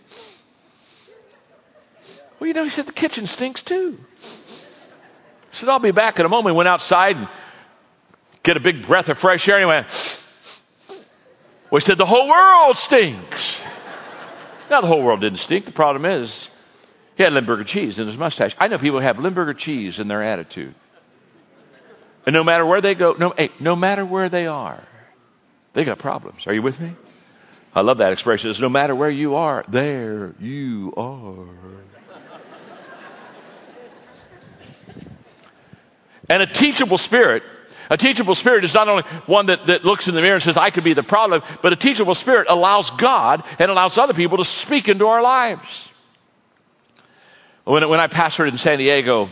well, 2.38 2.48
you 2.48 2.54
know, 2.54 2.64
he 2.64 2.70
said, 2.70 2.86
the 2.86 2.92
kitchen 2.92 3.26
stinks 3.26 3.62
too. 3.62 3.98
He 4.20 5.56
said, 5.56 5.68
I'll 5.68 5.78
be 5.78 5.90
back 5.90 6.18
in 6.18 6.26
a 6.26 6.28
moment. 6.28 6.54
He 6.54 6.56
went 6.56 6.68
outside 6.68 7.16
and 7.16 7.28
get 8.42 8.56
a 8.56 8.60
big 8.60 8.86
breath 8.86 9.08
of 9.08 9.18
fresh 9.18 9.48
air. 9.48 9.56
And 9.56 9.62
he 9.62 9.68
went, 9.68 10.24
well, 11.70 11.78
he 11.78 11.84
said, 11.84 11.98
the 11.98 12.06
whole 12.06 12.28
world 12.28 12.78
stinks. 12.78 13.60
now, 14.70 14.80
the 14.80 14.86
whole 14.86 15.02
world 15.02 15.20
didn't 15.20 15.38
stink. 15.38 15.66
The 15.66 15.72
problem 15.72 16.04
is, 16.04 16.48
he 17.16 17.22
had 17.22 17.32
Limburger 17.32 17.64
cheese 17.64 17.98
in 17.98 18.06
his 18.06 18.16
mustache. 18.16 18.56
I 18.58 18.68
know 18.68 18.78
people 18.78 19.00
have 19.00 19.18
Limburger 19.18 19.54
cheese 19.54 20.00
in 20.00 20.08
their 20.08 20.22
attitude. 20.22 20.74
And 22.24 22.32
no 22.32 22.44
matter 22.44 22.64
where 22.64 22.80
they 22.80 22.94
go, 22.94 23.14
no, 23.18 23.30
hey, 23.36 23.50
no 23.60 23.76
matter 23.76 24.04
where 24.04 24.28
they 24.28 24.46
are, 24.46 24.82
they 25.72 25.84
got 25.84 25.98
problems. 25.98 26.46
Are 26.46 26.54
you 26.54 26.62
with 26.62 26.80
me? 26.80 26.94
I 27.74 27.80
love 27.80 27.98
that 27.98 28.12
expression. 28.12 28.50
It's 28.50 28.60
no 28.60 28.68
matter 28.68 28.94
where 28.94 29.10
you 29.10 29.34
are, 29.36 29.64
there 29.68 30.34
you 30.38 30.92
are. 30.96 31.46
and 36.28 36.42
a 36.42 36.46
teachable 36.46 36.98
spirit, 36.98 37.42
a 37.88 37.96
teachable 37.96 38.34
spirit 38.34 38.64
is 38.64 38.74
not 38.74 38.88
only 38.88 39.04
one 39.26 39.46
that, 39.46 39.66
that 39.66 39.84
looks 39.84 40.06
in 40.06 40.14
the 40.14 40.20
mirror 40.20 40.34
and 40.34 40.42
says, 40.42 40.56
I 40.56 40.70
could 40.70 40.84
be 40.84 40.92
the 40.92 41.02
problem, 41.02 41.42
but 41.62 41.72
a 41.72 41.76
teachable 41.76 42.14
spirit 42.14 42.46
allows 42.50 42.90
God 42.90 43.42
and 43.58 43.70
allows 43.70 43.96
other 43.96 44.14
people 44.14 44.38
to 44.38 44.44
speak 44.44 44.88
into 44.88 45.06
our 45.06 45.22
lives. 45.22 45.88
When, 47.64 47.88
when 47.88 48.00
I 48.00 48.06
pastored 48.06 48.48
in 48.48 48.58
San 48.58 48.78
Diego, 48.78 49.28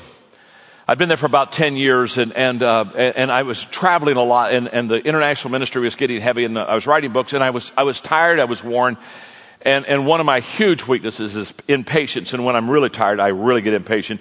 I'd 0.90 0.98
been 0.98 1.06
there 1.06 1.16
for 1.16 1.26
about 1.26 1.52
10 1.52 1.76
years 1.76 2.18
and, 2.18 2.32
and, 2.32 2.64
uh, 2.64 2.84
and 2.96 3.30
I 3.30 3.44
was 3.44 3.62
traveling 3.62 4.16
a 4.16 4.24
lot 4.24 4.52
and, 4.52 4.66
and 4.66 4.90
the 4.90 4.96
international 4.96 5.52
ministry 5.52 5.82
was 5.82 5.94
getting 5.94 6.20
heavy 6.20 6.44
and 6.44 6.58
I 6.58 6.74
was 6.74 6.84
writing 6.84 7.12
books 7.12 7.32
and 7.32 7.44
I 7.44 7.50
was, 7.50 7.70
I 7.76 7.84
was 7.84 8.00
tired, 8.00 8.40
I 8.40 8.46
was 8.46 8.64
worn. 8.64 8.96
And, 9.62 9.86
and 9.86 10.04
one 10.04 10.18
of 10.18 10.26
my 10.26 10.40
huge 10.40 10.88
weaknesses 10.88 11.36
is 11.36 11.54
impatience. 11.68 12.32
And 12.32 12.44
when 12.44 12.56
I'm 12.56 12.68
really 12.68 12.90
tired, 12.90 13.20
I 13.20 13.28
really 13.28 13.62
get 13.62 13.72
impatient. 13.72 14.20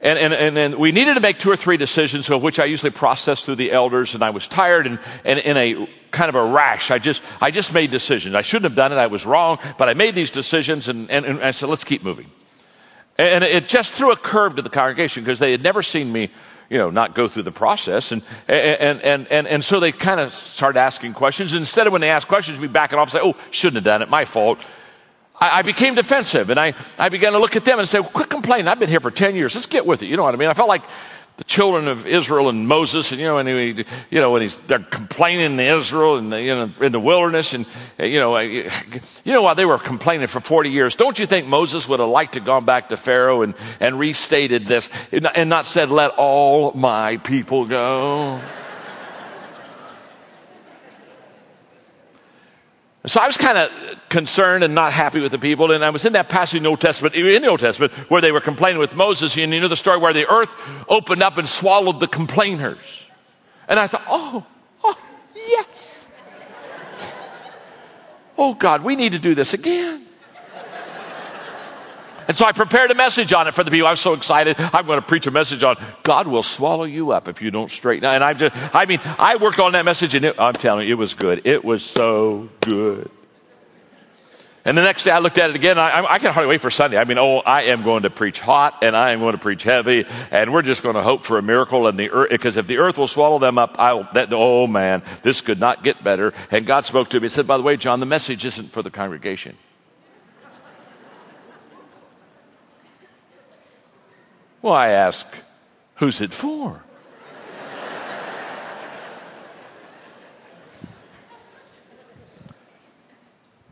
And, 0.00 0.18
and, 0.18 0.34
and, 0.34 0.58
and, 0.58 0.74
we 0.74 0.90
needed 0.90 1.14
to 1.14 1.20
make 1.20 1.38
two 1.38 1.52
or 1.52 1.56
three 1.56 1.76
decisions, 1.76 2.28
of 2.28 2.42
which 2.42 2.58
I 2.58 2.64
usually 2.64 2.90
process 2.90 3.44
through 3.44 3.54
the 3.54 3.70
elders. 3.70 4.16
And 4.16 4.24
I 4.24 4.30
was 4.30 4.48
tired 4.48 4.88
and, 4.88 4.98
and 5.24 5.38
in 5.38 5.56
a 5.56 5.88
kind 6.10 6.28
of 6.28 6.34
a 6.34 6.44
rash. 6.44 6.90
I 6.90 6.98
just, 6.98 7.22
I 7.40 7.52
just 7.52 7.72
made 7.72 7.92
decisions. 7.92 8.34
I 8.34 8.42
shouldn't 8.42 8.64
have 8.64 8.74
done 8.74 8.90
it. 8.90 8.96
I 8.96 9.06
was 9.06 9.24
wrong, 9.24 9.60
but 9.78 9.88
I 9.88 9.94
made 9.94 10.16
these 10.16 10.32
decisions 10.32 10.88
and, 10.88 11.08
and, 11.08 11.24
and 11.24 11.40
I 11.40 11.52
said, 11.52 11.68
let's 11.68 11.84
keep 11.84 12.02
moving. 12.02 12.32
And 13.16 13.44
it 13.44 13.68
just 13.68 13.94
threw 13.94 14.10
a 14.10 14.16
curve 14.16 14.56
to 14.56 14.62
the 14.62 14.70
congregation 14.70 15.22
because 15.22 15.38
they 15.38 15.52
had 15.52 15.62
never 15.62 15.82
seen 15.82 16.12
me, 16.12 16.30
you 16.68 16.78
know, 16.78 16.90
not 16.90 17.14
go 17.14 17.28
through 17.28 17.44
the 17.44 17.52
process. 17.52 18.10
And, 18.10 18.22
and, 18.48 19.00
and, 19.02 19.28
and, 19.28 19.46
and 19.46 19.64
so 19.64 19.78
they 19.78 19.92
kind 19.92 20.18
of 20.18 20.34
started 20.34 20.80
asking 20.80 21.14
questions. 21.14 21.54
Instead 21.54 21.86
of 21.86 21.92
when 21.92 22.00
they 22.00 22.10
asked 22.10 22.26
questions, 22.26 22.58
we 22.58 22.66
back 22.66 22.92
it 22.92 22.98
off 22.98 23.08
and 23.08 23.12
say, 23.12 23.20
oh, 23.22 23.36
shouldn't 23.52 23.76
have 23.76 23.84
done 23.84 24.02
it, 24.02 24.08
my 24.08 24.24
fault. 24.24 24.58
I, 25.40 25.58
I 25.58 25.62
became 25.62 25.94
defensive 25.94 26.50
and 26.50 26.58
I, 26.58 26.74
I 26.98 27.08
began 27.08 27.32
to 27.32 27.38
look 27.38 27.54
at 27.54 27.64
them 27.64 27.78
and 27.78 27.88
say, 27.88 28.00
well, 28.00 28.10
quit 28.10 28.30
complaining. 28.30 28.66
I've 28.66 28.80
been 28.80 28.88
here 28.88 29.00
for 29.00 29.12
10 29.12 29.36
years. 29.36 29.54
Let's 29.54 29.66
get 29.66 29.86
with 29.86 30.02
it. 30.02 30.06
You 30.06 30.16
know 30.16 30.24
what 30.24 30.34
I 30.34 30.36
mean? 30.36 30.48
I 30.48 30.54
felt 30.54 30.68
like 30.68 30.82
the 31.36 31.44
children 31.44 31.88
of 31.88 32.06
Israel 32.06 32.48
and 32.48 32.68
Moses, 32.68 33.10
and 33.10 33.20
you 33.20 33.26
know, 33.26 33.38
and 33.38 33.48
he, 33.48 33.84
you 34.10 34.20
know, 34.20 34.30
when 34.30 34.42
he's 34.42 34.58
they're 34.60 34.78
complaining 34.78 35.58
in 35.58 35.60
Israel 35.60 36.16
and 36.16 36.32
you 36.32 36.54
know 36.54 36.72
in 36.80 36.92
the 36.92 37.00
wilderness, 37.00 37.54
and 37.54 37.66
uh, 37.98 38.04
you 38.04 38.20
know, 38.20 38.36
uh, 38.36 38.40
you 38.40 38.70
know 39.32 39.42
why 39.42 39.54
they 39.54 39.64
were 39.64 39.78
complaining 39.78 40.28
for 40.28 40.40
forty 40.40 40.70
years. 40.70 40.94
Don't 40.94 41.18
you 41.18 41.26
think 41.26 41.48
Moses 41.48 41.88
would 41.88 41.98
have 41.98 42.08
liked 42.08 42.34
to 42.34 42.40
gone 42.40 42.64
back 42.64 42.90
to 42.90 42.96
Pharaoh 42.96 43.42
and 43.42 43.54
and 43.80 43.98
restated 43.98 44.66
this 44.66 44.90
and 45.10 45.50
not 45.50 45.66
said, 45.66 45.90
"Let 45.90 46.12
all 46.12 46.72
my 46.72 47.16
people 47.16 47.64
go"? 47.64 48.40
So 53.06 53.20
I 53.20 53.26
was 53.26 53.36
kind 53.36 53.58
of 53.58 53.70
concerned 54.08 54.64
and 54.64 54.74
not 54.74 54.92
happy 54.92 55.20
with 55.20 55.32
the 55.32 55.38
people. 55.38 55.70
And 55.72 55.84
I 55.84 55.90
was 55.90 56.06
in 56.06 56.14
that 56.14 56.30
passage 56.30 56.56
in 56.56 56.62
the 56.62 56.70
Old 56.70 56.80
Testament, 56.80 57.14
in 57.14 57.42
the 57.42 57.48
Old 57.48 57.60
Testament, 57.60 57.92
where 58.10 58.22
they 58.22 58.32
were 58.32 58.40
complaining 58.40 58.80
with 58.80 58.94
Moses. 58.94 59.36
And 59.36 59.52
you 59.52 59.60
know 59.60 59.68
the 59.68 59.76
story 59.76 59.98
where 59.98 60.14
the 60.14 60.26
earth 60.26 60.54
opened 60.88 61.22
up 61.22 61.36
and 61.36 61.46
swallowed 61.46 62.00
the 62.00 62.08
complainers. 62.08 63.04
And 63.68 63.78
I 63.78 63.86
thought, 63.88 64.04
oh, 64.08 64.46
oh, 64.82 64.98
yes. 65.34 66.06
Oh 68.38 68.54
God, 68.54 68.82
we 68.82 68.96
need 68.96 69.12
to 69.12 69.18
do 69.18 69.34
this 69.34 69.52
again. 69.52 70.06
And 72.26 72.36
so 72.36 72.46
I 72.46 72.52
prepared 72.52 72.90
a 72.90 72.94
message 72.94 73.32
on 73.32 73.48
it 73.48 73.54
for 73.54 73.64
the 73.64 73.70
people. 73.70 73.86
I 73.86 73.90
was 73.90 74.00
so 74.00 74.14
excited. 74.14 74.56
I'm 74.58 74.86
going 74.86 75.00
to 75.00 75.06
preach 75.06 75.26
a 75.26 75.30
message 75.30 75.62
on 75.62 75.76
God 76.02 76.26
will 76.26 76.42
swallow 76.42 76.84
you 76.84 77.12
up 77.12 77.28
if 77.28 77.42
you 77.42 77.50
don't 77.50 77.70
straighten. 77.70 78.08
And 78.08 78.24
I 78.24 78.32
just, 78.34 78.54
I 78.74 78.86
mean, 78.86 79.00
I 79.04 79.36
worked 79.36 79.60
on 79.60 79.72
that 79.72 79.84
message 79.84 80.14
and 80.14 80.24
it, 80.24 80.38
I'm 80.38 80.54
telling 80.54 80.88
you, 80.88 80.94
it 80.94 80.98
was 80.98 81.14
good. 81.14 81.42
It 81.44 81.64
was 81.64 81.84
so 81.84 82.48
good. 82.60 83.10
And 84.66 84.78
the 84.78 84.82
next 84.82 85.02
day 85.02 85.10
I 85.10 85.18
looked 85.18 85.36
at 85.36 85.50
it 85.50 85.56
again. 85.56 85.78
I, 85.78 86.14
I 86.14 86.18
can 86.18 86.32
hardly 86.32 86.48
wait 86.48 86.62
for 86.62 86.70
Sunday. 86.70 86.96
I 86.96 87.04
mean, 87.04 87.18
oh, 87.18 87.40
I 87.40 87.64
am 87.64 87.82
going 87.82 88.04
to 88.04 88.10
preach 88.10 88.40
hot 88.40 88.82
and 88.82 88.96
I 88.96 89.10
am 89.10 89.20
going 89.20 89.32
to 89.32 89.38
preach 89.38 89.62
heavy 89.62 90.06
and 90.30 90.54
we're 90.54 90.62
just 90.62 90.82
going 90.82 90.94
to 90.94 91.02
hope 91.02 91.24
for 91.24 91.36
a 91.36 91.42
miracle 91.42 91.86
and 91.86 91.98
the 91.98 92.10
earth, 92.10 92.30
because 92.30 92.56
if 92.56 92.66
the 92.66 92.78
earth 92.78 92.96
will 92.96 93.08
swallow 93.08 93.38
them 93.38 93.58
up, 93.58 93.76
I'll, 93.78 94.08
that, 94.14 94.32
oh 94.32 94.66
man, 94.66 95.02
this 95.22 95.42
could 95.42 95.60
not 95.60 95.84
get 95.84 96.02
better. 96.02 96.32
And 96.50 96.64
God 96.64 96.86
spoke 96.86 97.10
to 97.10 97.20
me 97.20 97.26
and 97.26 97.32
said, 97.32 97.46
by 97.46 97.58
the 97.58 97.62
way, 97.62 97.76
John, 97.76 98.00
the 98.00 98.06
message 98.06 98.46
isn't 98.46 98.72
for 98.72 98.80
the 98.82 98.90
congregation. 98.90 99.58
Well, 104.64 104.72
I 104.72 104.92
ask, 104.92 105.26
who's 105.96 106.22
it 106.22 106.32
for? 106.32 106.82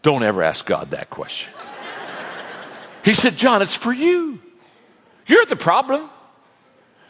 Don't 0.03 0.23
ever 0.23 0.43
ask 0.43 0.67
God 0.67 0.91
that 0.91 1.09
question. 1.09 1.51
He 3.07 3.15
said, 3.15 3.39
John, 3.39 3.63
it's 3.63 3.75
for 3.75 3.91
you. 3.91 4.39
You're 5.27 5.47
the 5.47 5.57
problem. 5.57 6.11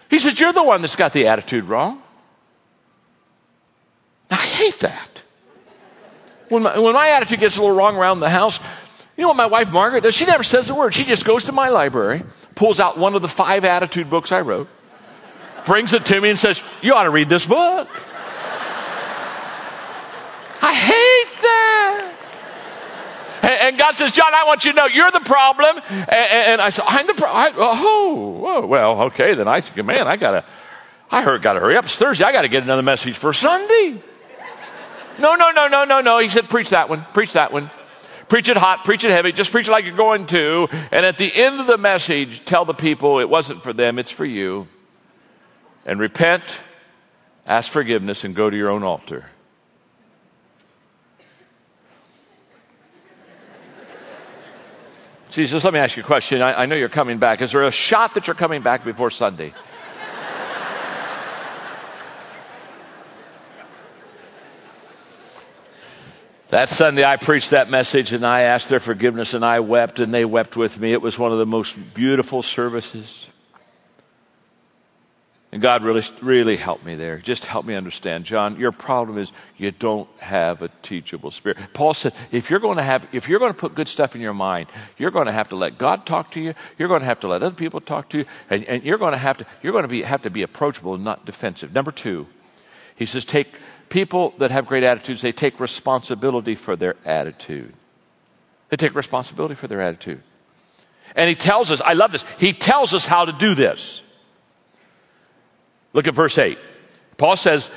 He 0.09 0.21
said, 0.21 0.39
You're 0.39 0.53
the 0.53 0.63
one 0.63 0.83
that's 0.83 0.95
got 0.95 1.13
the 1.13 1.27
attitude 1.27 1.65
wrong. 1.65 2.01
I 4.31 4.37
hate 4.37 4.79
that. 4.79 5.25
When 6.51 6.63
my, 6.63 6.79
when 6.79 6.95
my 6.95 7.09
attitude 7.09 7.41
gets 7.41 7.57
a 7.57 7.61
little 7.61 7.75
wrong 7.75 7.97
around 7.97 8.21
the 8.21 8.31
house, 8.31 8.61
you 9.17 9.23
know 9.23 9.29
what 9.29 9.37
my 9.37 9.47
wife 9.47 9.73
Margaret 9.73 10.03
does? 10.03 10.15
She 10.15 10.25
never 10.25 10.43
says 10.43 10.71
a 10.71 10.75
word. 10.75 10.95
She 10.95 11.05
just 11.05 11.25
goes 11.25 11.45
to 11.45 11.53
my 11.53 11.69
library 11.69 12.23
pulls 12.55 12.81
out 12.81 12.99
one 12.99 13.15
of 13.15 13.23
the 13.23 13.29
five 13.29 13.65
attitude 13.65 14.11
books 14.11 14.33
I 14.33 14.41
wrote, 14.41 14.69
brings 15.65 15.93
it 15.93 16.05
to 16.07 16.21
me, 16.21 16.31
and 16.31 16.39
says, 16.39 16.61
You 16.81 16.95
ought 16.95 17.05
to 17.05 17.11
read 17.11 17.29
this 17.29 17.47
book. 17.47 17.89
I 20.65 20.75
hate 20.75 21.43
that. 21.43 22.09
And 23.63 23.77
God 23.77 23.97
says, 23.97 24.13
John, 24.13 24.33
I 24.33 24.45
want 24.47 24.65
you 24.65 24.71
to 24.71 24.77
know 24.77 24.87
you're 24.87 25.11
the 25.11 25.21
problem. 25.21 25.81
And, 25.89 26.61
I 26.61 26.71
said, 26.71 26.85
I'm 26.87 27.07
the 27.09 27.15
problem. 27.15 27.57
Oh, 27.59 28.67
well, 28.67 29.03
okay, 29.03 29.35
then 29.35 29.49
I 29.49 29.61
said, 29.61 29.85
man, 29.85 30.07
I 30.07 30.17
gotta, 30.17 30.45
I 31.11 31.23
heard, 31.23 31.43
gotta 31.43 31.59
hurry 31.59 31.77
up. 31.77 31.87
It's 31.87 31.99
Thursday. 31.99 32.25
I 32.25 32.31
gotta 32.31 32.49
get 32.49 32.63
another 32.63 32.83
message 32.83 33.17
for 33.17 33.33
Sunday. 33.33 34.01
No, 35.19 35.35
no, 35.35 35.51
no, 35.51 35.67
no, 35.67 35.85
no, 35.85 36.01
no. 36.01 36.19
He 36.19 36.29
said, 36.29 36.49
preach 36.49 36.71
that 36.71 36.89
one. 36.89 37.05
Preach 37.13 37.33
that 37.33 37.53
one. 37.53 37.71
Preach 38.33 38.49
it 38.49 38.57
hot, 38.57 38.87
preach 38.87 39.05
it 39.05 39.11
heavy, 39.11 39.31
just 39.31 39.53
preach 39.53 39.69
it 39.69 39.73
like 39.73 39.85
you're 39.85 39.95
going 39.95 40.25
to. 40.25 40.67
And 40.91 41.05
at 41.05 41.19
the 41.19 41.31
end 41.31 41.61
of 41.61 41.67
the 41.67 41.77
message, 41.77 42.43
tell 42.47 42.65
the 42.65 42.73
people 42.73 43.19
it 43.19 43.29
wasn't 43.29 43.63
for 43.63 43.75
them, 43.75 43.99
it's 43.99 44.11
for 44.11 44.25
you. 44.25 44.69
And 45.85 46.01
repent, 46.01 46.59
ask 47.45 47.71
forgiveness, 47.71 48.25
and 48.25 48.35
go 48.35 48.49
to 48.49 48.57
your 48.57 48.71
own 48.71 48.85
altar. 48.85 49.27
Jesus, 55.29 55.63
let 55.63 55.75
me 55.75 55.81
ask 55.81 55.99
you 55.99 56.03
a 56.03 56.07
question. 56.07 56.41
I, 56.41 56.63
I 56.63 56.65
know 56.65 56.75
you're 56.75 56.89
coming 56.89 57.19
back. 57.19 57.43
Is 57.43 57.53
there 57.53 57.65
a 57.65 57.71
shot 57.71 58.15
that 58.15 58.29
you're 58.29 58.35
coming 58.35 58.63
back 58.63 58.83
before 58.83 59.11
Sunday? 59.11 59.53
That 66.53 66.69
Sunday, 66.69 67.03
I 67.03 67.17
preached 67.17 67.53
that 67.53 67.71
message 67.71 68.13
and 68.13 68.27
I 68.27 68.43
asked 68.43 68.69
their 68.69 68.79
forgiveness 68.79 69.33
and 69.33 69.43
I 69.43 69.61
wept 69.61 70.01
and 70.01 70.13
they 70.13 70.27
wept 70.27 70.55
with 70.55 70.79
me. 70.79 70.93
It 70.93 71.01
was 71.01 71.19
one 71.19 71.33
of 71.33 71.39
the 71.39 71.47
most 71.47 71.79
beautiful 71.95 72.43
services. 72.43 73.27
And 75.51 75.63
God 75.63 75.83
really, 75.83 76.03
really 76.21 76.57
helped 76.57 76.85
me 76.85 76.95
there. 76.95 77.17
Just 77.17 77.47
help 77.47 77.65
me 77.65 77.75
understand. 77.75 78.27
John, 78.27 78.59
your 78.59 78.71
problem 78.71 79.17
is 79.17 79.33
you 79.57 79.71
don't 79.71 80.11
have 80.21 80.61
a 80.61 80.69
teachable 80.83 81.31
spirit. 81.31 81.57
Paul 81.73 81.95
said, 81.95 82.13
if 82.31 82.51
you're 82.51 82.61
going 82.61 82.77
to 82.77 82.83
have, 82.83 83.09
if 83.13 83.31
you're 83.31 83.39
going 83.39 83.55
to 83.55 83.59
put 83.59 83.75
good 83.75 83.89
stuff 83.89 84.15
in 84.15 84.21
your 84.21 84.35
mind, 84.35 84.69
you're 84.99 85.11
going 85.11 85.29
to 85.29 85.33
have 85.33 85.49
to 85.49 85.57
let 85.57 85.79
God 85.79 86.05
talk 86.05 86.33
to 86.33 86.41
you. 86.41 86.53
You're 86.77 86.89
going 86.89 87.01
to 87.01 87.07
have 87.07 87.21
to 87.21 87.29
let 87.29 87.43
other 87.43 87.57
people 87.57 87.81
talk 87.81 88.11
to 88.11 88.19
you. 88.19 88.25
And, 88.51 88.63
and 88.67 88.83
you're 88.83 88.99
going 88.99 89.13
to 89.13 89.19
have 89.19 89.39
to, 89.39 89.47
you're 89.63 89.73
going 89.73 89.85
to 89.85 89.89
be, 89.89 90.03
have 90.03 90.21
to 90.21 90.31
be 90.31 90.43
approachable 90.43 90.97
and 90.97 91.03
not 91.03 91.25
defensive. 91.25 91.73
Number 91.73 91.93
two, 91.93 92.27
he 92.95 93.07
says, 93.07 93.25
take, 93.25 93.49
people 93.93 94.33
that 94.39 94.51
have 94.51 94.67
great 94.67 94.85
attitudes, 94.85 95.21
they 95.21 95.33
take 95.33 95.61
responsibility 95.61 96.55
for 96.55 96.77
their 96.77 96.97
attitude. 97.05 97.75
They 98.71 98.79
take 98.79 98.95
responsibility 98.95 99.55
for 99.55 99.69
their 99.69 99.83
attitude. 99.83 100.23
And 101.15 101.29
he 101.29 101.35
tells 101.35 101.71
us, 101.71 101.83
I 101.83 101.93
love 101.93 102.11
this, 102.11 102.25
he 102.39 102.55
tells 102.55 102.95
us 102.95 103.05
how 103.05 103.27
to 103.27 103.33
do 103.33 103.55
this. 103.55 104.01
Look 105.93 106.07
at 106.09 106.15
verse 106.15 106.39
8. 106.39 106.57
Paul 107.19 107.37
says, 107.37 107.71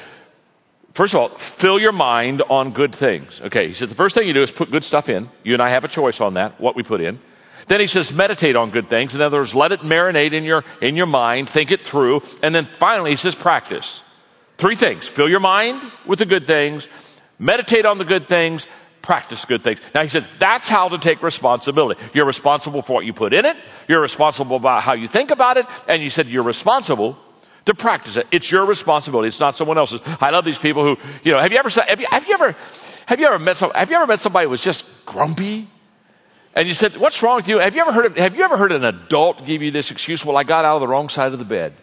First 0.93 1.13
of 1.13 1.19
all, 1.19 1.27
fill 1.27 1.77
your 1.77 1.91
mind 1.91 2.41
on 2.43 2.71
good 2.71 2.95
things. 2.95 3.41
Okay, 3.41 3.67
he 3.67 3.73
said 3.73 3.89
the 3.89 3.95
first 3.95 4.15
thing 4.15 4.25
you 4.25 4.33
do 4.33 4.43
is 4.43 4.53
put 4.53 4.71
good 4.71 4.85
stuff 4.85 5.09
in. 5.09 5.29
You 5.43 5.51
and 5.51 5.61
I 5.61 5.67
have 5.67 5.83
a 5.83 5.89
choice 5.89 6.21
on 6.21 6.35
that, 6.35 6.61
what 6.61 6.77
we 6.77 6.83
put 6.83 7.01
in. 7.01 7.19
Then 7.67 7.81
he 7.81 7.87
says 7.87 8.13
meditate 8.13 8.55
on 8.55 8.69
good 8.69 8.89
things. 8.89 9.13
In 9.13 9.19
other 9.19 9.39
words, 9.39 9.53
let 9.53 9.73
it 9.73 9.81
marinate 9.81 10.31
in 10.31 10.45
your, 10.45 10.63
in 10.79 10.95
your 10.95 11.07
mind, 11.07 11.49
think 11.49 11.71
it 11.71 11.81
through. 11.85 12.21
And 12.41 12.55
then 12.55 12.63
finally 12.79 13.11
he 13.11 13.17
says 13.17 13.35
practice. 13.35 14.01
Three 14.57 14.75
things. 14.75 15.07
Fill 15.07 15.29
your 15.29 15.39
mind 15.39 15.81
with 16.05 16.19
the 16.19 16.25
good 16.25 16.47
things, 16.47 16.87
meditate 17.39 17.85
on 17.85 17.97
the 17.97 18.05
good 18.05 18.29
things, 18.29 18.67
practice 19.01 19.45
good 19.45 19.63
things. 19.63 19.79
Now 19.93 20.03
he 20.03 20.09
said 20.09 20.27
that's 20.39 20.67
how 20.67 20.89
to 20.89 20.97
take 20.97 21.21
responsibility. 21.21 22.01
You're 22.13 22.25
responsible 22.25 22.81
for 22.81 22.93
what 22.93 23.05
you 23.05 23.13
put 23.13 23.33
in 23.33 23.45
it. 23.45 23.55
You're 23.87 24.01
responsible 24.01 24.55
about 24.55 24.81
how 24.81 24.93
you 24.93 25.07
think 25.07 25.31
about 25.31 25.57
it. 25.57 25.65
And 25.87 26.01
you 26.01 26.09
said 26.09 26.27
you're 26.27 26.43
responsible 26.43 27.17
to 27.65 27.73
practice 27.73 28.15
it. 28.15 28.27
It's 28.31 28.49
your 28.49 28.65
responsibility. 28.65 29.27
It's 29.27 29.39
not 29.39 29.55
someone 29.55 29.77
else's. 29.77 30.01
I 30.05 30.29
love 30.29 30.45
these 30.45 30.57
people 30.57 30.83
who, 30.83 30.97
you 31.23 31.31
know, 31.31 31.39
have 31.39 31.51
you 31.51 31.57
ever, 31.57 31.69
have 31.69 31.99
you, 31.99 32.07
have 32.09 32.27
you 32.27 32.33
ever, 32.33 32.55
have 33.05 33.19
you 33.19 33.27
ever 33.27 33.39
met 33.39 33.57
some, 33.57 33.71
have 33.71 33.89
you 33.89 33.95
ever 33.95 34.07
met 34.07 34.19
somebody 34.19 34.45
who 34.45 34.51
was 34.51 34.63
just 34.63 34.85
grumpy? 35.05 35.67
And 36.55 36.67
you 36.67 36.73
said, 36.73 36.95
what's 36.97 37.21
wrong 37.21 37.35
with 37.35 37.47
you? 37.47 37.59
Have 37.59 37.75
you 37.75 37.81
ever 37.81 37.91
heard, 37.91 38.05
of, 38.05 38.17
have 38.17 38.35
you 38.35 38.43
ever 38.43 38.57
heard 38.57 38.71
an 38.71 38.85
adult 38.85 39.45
give 39.45 39.61
you 39.61 39.71
this 39.71 39.91
excuse? 39.91 40.23
Well, 40.23 40.37
I 40.37 40.43
got 40.43 40.63
out 40.63 40.77
of 40.77 40.81
the 40.81 40.87
wrong 40.87 41.09
side 41.09 41.33
of 41.33 41.39
the 41.39 41.45
bed. 41.45 41.73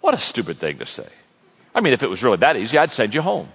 What 0.00 0.14
a 0.14 0.18
stupid 0.18 0.58
thing 0.58 0.78
to 0.78 0.86
say. 0.86 1.08
I 1.74 1.80
mean, 1.80 1.92
if 1.92 2.02
it 2.02 2.10
was 2.10 2.22
really 2.22 2.38
that 2.38 2.56
easy, 2.56 2.78
I'd 2.78 2.90
send 2.90 3.14
you 3.14 3.22
home. 3.22 3.48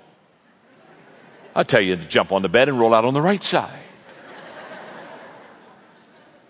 I'd 1.56 1.68
tell 1.68 1.82
you 1.82 1.96
to 1.96 2.06
jump 2.06 2.32
on 2.32 2.42
the 2.42 2.50
bed 2.50 2.70
and 2.70 2.80
roll 2.80 2.94
out 2.94 3.06
on 3.06 3.14
the 3.14 3.22
right 3.22 3.44
side. 3.44 3.80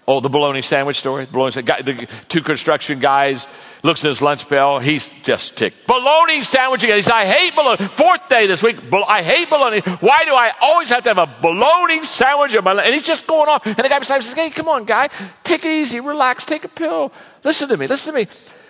Oh, 0.07 0.19
the 0.19 0.29
bologna 0.29 0.61
sandwich 0.61 0.99
story. 0.99 1.25
The 1.25 1.31
bologna 1.31 1.63
guy, 1.63 1.81
the 1.81 2.07
two 2.29 2.41
construction 2.41 2.99
guys 2.99 3.47
looks 3.81 4.05
at 4.05 4.09
his 4.09 4.21
lunch 4.21 4.47
bell. 4.47 4.77
He's 4.77 5.09
just 5.23 5.57
ticked. 5.57 5.87
Bologna 5.87 6.43
sandwich 6.43 6.83
again. 6.83 6.97
He 6.97 7.01
says, 7.01 7.11
"I 7.11 7.25
hate 7.25 7.55
bologna." 7.55 7.87
Fourth 7.87 8.29
day 8.29 8.45
this 8.45 8.61
week. 8.61 8.77
I 9.07 9.23
hate 9.23 9.49
bologna. 9.49 9.79
Why 9.79 10.23
do 10.25 10.35
I 10.35 10.53
always 10.61 10.89
have 10.89 11.01
to 11.05 11.09
have 11.09 11.17
a 11.17 11.25
bologna 11.41 12.03
sandwich 12.03 12.53
in 12.53 12.63
my 12.63 12.73
lunch? 12.73 12.85
And 12.85 12.93
he's 12.93 13.03
just 13.03 13.25
going 13.25 13.49
off. 13.49 13.65
And 13.65 13.75
the 13.77 13.89
guy 13.89 13.97
beside 13.97 14.17
him 14.17 14.21
says, 14.21 14.35
"Hey, 14.35 14.51
come 14.51 14.67
on, 14.67 14.85
guy, 14.85 15.09
take 15.43 15.65
it 15.65 15.71
easy, 15.71 15.99
relax, 15.99 16.45
take 16.45 16.65
a 16.65 16.69
pill. 16.69 17.11
Listen 17.43 17.67
to 17.69 17.75
me. 17.75 17.87
Listen 17.87 18.13
to 18.13 18.19
me. 18.19 18.27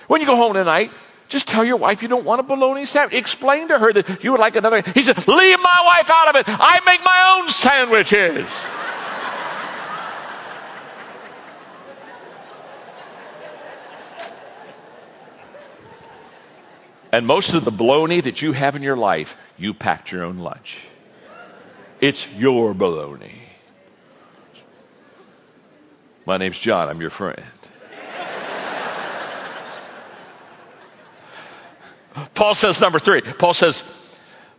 When 0.08 0.22
you 0.22 0.28
go 0.28 0.38
home 0.38 0.54
tonight, 0.54 0.92
just 1.28 1.48
tell 1.48 1.66
your 1.66 1.78
wife 1.78 2.02
you 2.02 2.08
don't 2.08 2.26
want 2.26 2.40
a 2.40 2.44
bologna 2.44 2.86
sandwich. 2.86 3.18
Explain 3.18 3.68
to 3.70 3.80
her 3.80 3.92
that 3.94 4.24
you 4.24 4.32
would 4.32 4.40
like 4.40 4.56
another. 4.56 4.82
He 4.94 5.02
said, 5.02 5.28
"Leave 5.28 5.60
my 5.60 5.82
wife 5.86 6.10
out 6.10 6.30
of 6.30 6.36
it. 6.36 6.46
I 6.48 6.80
make 6.86 7.04
my 7.04 7.38
own 7.38 7.50
sandwiches." 7.50 8.48
And 17.12 17.26
most 17.26 17.54
of 17.54 17.64
the 17.64 17.72
bologna 17.72 18.20
that 18.20 18.42
you 18.42 18.52
have 18.52 18.76
in 18.76 18.84
your 18.84 18.98
life, 18.98 19.38
you 19.58 19.74
packed 19.74 20.12
your 20.12 20.24
own 20.24 20.40
lunch. 20.40 20.82
It's 22.02 22.28
your 22.36 22.74
bologna. 22.74 23.42
My 26.26 26.36
name's 26.36 26.60
John, 26.60 26.90
I'm 26.90 27.00
your 27.00 27.10
friend. 27.10 27.42
Paul 32.34 32.56
says 32.56 32.80
number 32.80 32.99
three. 32.99 33.21
Paul 33.21 33.54
says 33.54 33.84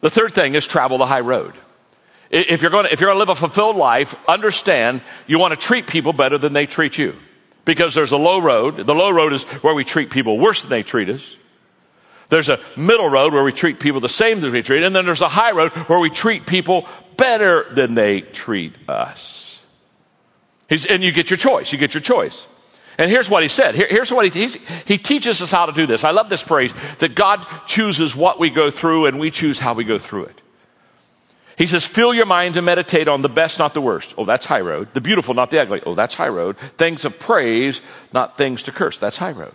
the 0.00 0.10
third 0.10 0.34
thing 0.34 0.54
is 0.54 0.66
travel 0.66 0.98
the 0.98 1.06
high 1.06 1.20
road. 1.20 1.54
If 2.30 2.60
you're 2.60 2.70
going 2.70 2.86
to, 2.86 2.92
if 2.92 3.00
you're 3.00 3.08
going 3.08 3.16
to 3.16 3.20
live 3.20 3.28
a 3.28 3.34
fulfilled 3.34 3.76
life, 3.76 4.14
understand 4.28 5.00
you 5.26 5.38
want 5.38 5.54
to 5.54 5.60
treat 5.60 5.86
people 5.86 6.12
better 6.12 6.38
than 6.38 6.52
they 6.52 6.66
treat 6.66 6.98
you. 6.98 7.14
Because 7.64 7.94
there's 7.94 8.12
a 8.12 8.16
low 8.16 8.38
road. 8.38 8.76
The 8.76 8.94
low 8.94 9.10
road 9.10 9.32
is 9.32 9.44
where 9.44 9.74
we 9.74 9.84
treat 9.84 10.10
people 10.10 10.38
worse 10.38 10.60
than 10.60 10.70
they 10.70 10.82
treat 10.82 11.08
us. 11.08 11.36
There's 12.28 12.48
a 12.48 12.60
middle 12.76 13.08
road 13.08 13.32
where 13.32 13.44
we 13.44 13.52
treat 13.52 13.78
people 13.78 14.00
the 14.00 14.08
same 14.08 14.44
as 14.44 14.50
we 14.50 14.62
treat, 14.62 14.82
and 14.82 14.94
then 14.94 15.04
there's 15.06 15.20
a 15.20 15.28
high 15.28 15.52
road 15.52 15.70
where 15.88 15.98
we 15.98 16.10
treat 16.10 16.46
people 16.46 16.86
better 17.16 17.64
than 17.72 17.94
they 17.94 18.20
treat 18.20 18.74
us. 18.88 19.60
He's, 20.68 20.86
and 20.86 21.02
you 21.02 21.12
get 21.12 21.30
your 21.30 21.36
choice. 21.36 21.72
You 21.72 21.78
get 21.78 21.94
your 21.94 22.00
choice. 22.00 22.46
And 22.98 23.10
here's 23.10 23.28
what 23.28 23.42
he 23.42 23.48
said. 23.48 23.74
Here, 23.74 23.88
here's 23.88 24.10
what 24.10 24.32
he, 24.32 24.48
he 24.86 24.98
teaches 24.98 25.42
us 25.42 25.50
how 25.50 25.66
to 25.66 25.72
do 25.72 25.86
this. 25.86 26.02
I 26.02 26.12
love 26.12 26.28
this 26.28 26.40
phrase 26.40 26.72
that 26.98 27.14
God 27.14 27.46
chooses 27.66 28.16
what 28.16 28.38
we 28.38 28.48
go 28.50 28.70
through 28.70 29.06
and 29.06 29.18
we 29.18 29.30
choose 29.30 29.58
how 29.58 29.74
we 29.74 29.84
go 29.84 29.98
through 29.98 30.26
it. 30.26 30.40
He 31.58 31.66
says, 31.66 31.86
fill 31.86 32.12
your 32.12 32.26
mind 32.26 32.54
to 32.54 32.62
meditate 32.62 33.08
on 33.08 33.22
the 33.22 33.30
best, 33.30 33.58
not 33.58 33.72
the 33.72 33.80
worst. 33.80 34.14
Oh, 34.18 34.26
that's 34.26 34.44
high 34.44 34.60
road. 34.60 34.92
The 34.92 35.00
beautiful, 35.00 35.32
not 35.32 35.50
the 35.50 35.60
ugly. 35.60 35.82
Oh, 35.86 35.94
that's 35.94 36.14
high 36.14 36.28
road. 36.28 36.58
Things 36.76 37.04
of 37.06 37.18
praise, 37.18 37.80
not 38.12 38.36
things 38.36 38.62
to 38.64 38.72
curse. 38.72 38.98
That's 38.98 39.16
high 39.16 39.32
road. 39.32 39.54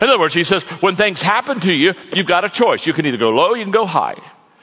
In 0.00 0.08
other 0.08 0.18
words, 0.18 0.34
he 0.34 0.42
says, 0.42 0.64
when 0.80 0.96
things 0.96 1.20
happen 1.22 1.60
to 1.60 1.72
you, 1.72 1.94
you've 2.14 2.26
got 2.26 2.44
a 2.44 2.48
choice. 2.48 2.86
You 2.86 2.92
can 2.92 3.06
either 3.06 3.18
go 3.18 3.30
low, 3.30 3.54
you 3.54 3.62
can 3.62 3.72
go 3.72 3.86
high. 3.86 4.16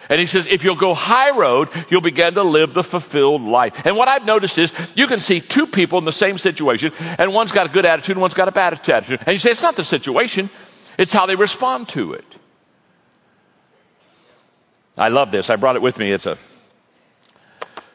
And 0.10 0.20
he 0.20 0.26
says, 0.26 0.48
if 0.48 0.64
you'll 0.64 0.76
go 0.76 0.96
high 0.96 1.30
road, 1.38 1.70
you'll 1.90 2.02
begin 2.02 2.34
to 2.34 2.44
live 2.44 2.74
the 2.74 2.84
fulfilled 2.84 3.44
life. 3.44 3.86
And 3.86 3.96
what 3.96 4.08
I've 4.08 4.26
noticed 4.26 4.58
is 4.58 4.74
you 4.96 5.06
can 5.06 5.20
see 5.20 5.40
two 5.40 5.68
people 5.68 6.00
in 6.00 6.06
the 6.06 6.12
same 6.12 6.40
situation, 6.40 6.92
and 7.20 7.32
one's 7.32 7.52
got 7.52 7.68
a 7.68 7.70
good 7.70 7.86
attitude 7.86 8.16
and 8.16 8.22
one's 8.22 8.34
got 8.34 8.48
a 8.48 8.52
bad 8.52 8.74
attitude. 8.74 9.20
And 9.26 9.34
you 9.34 9.40
say, 9.40 9.52
it's 9.52 9.62
not 9.62 9.76
the 9.76 9.84
situation, 9.84 10.50
it's 10.98 11.14
how 11.14 11.28
they 11.28 11.36
respond 11.36 11.90
to 11.90 12.14
it. 12.14 12.26
I 14.98 15.10
love 15.10 15.32
this. 15.32 15.52
I 15.52 15.56
brought 15.56 15.76
it 15.76 15.82
with 15.82 16.00
me. 16.00 16.12
It's 16.12 16.26
a, 16.26 16.38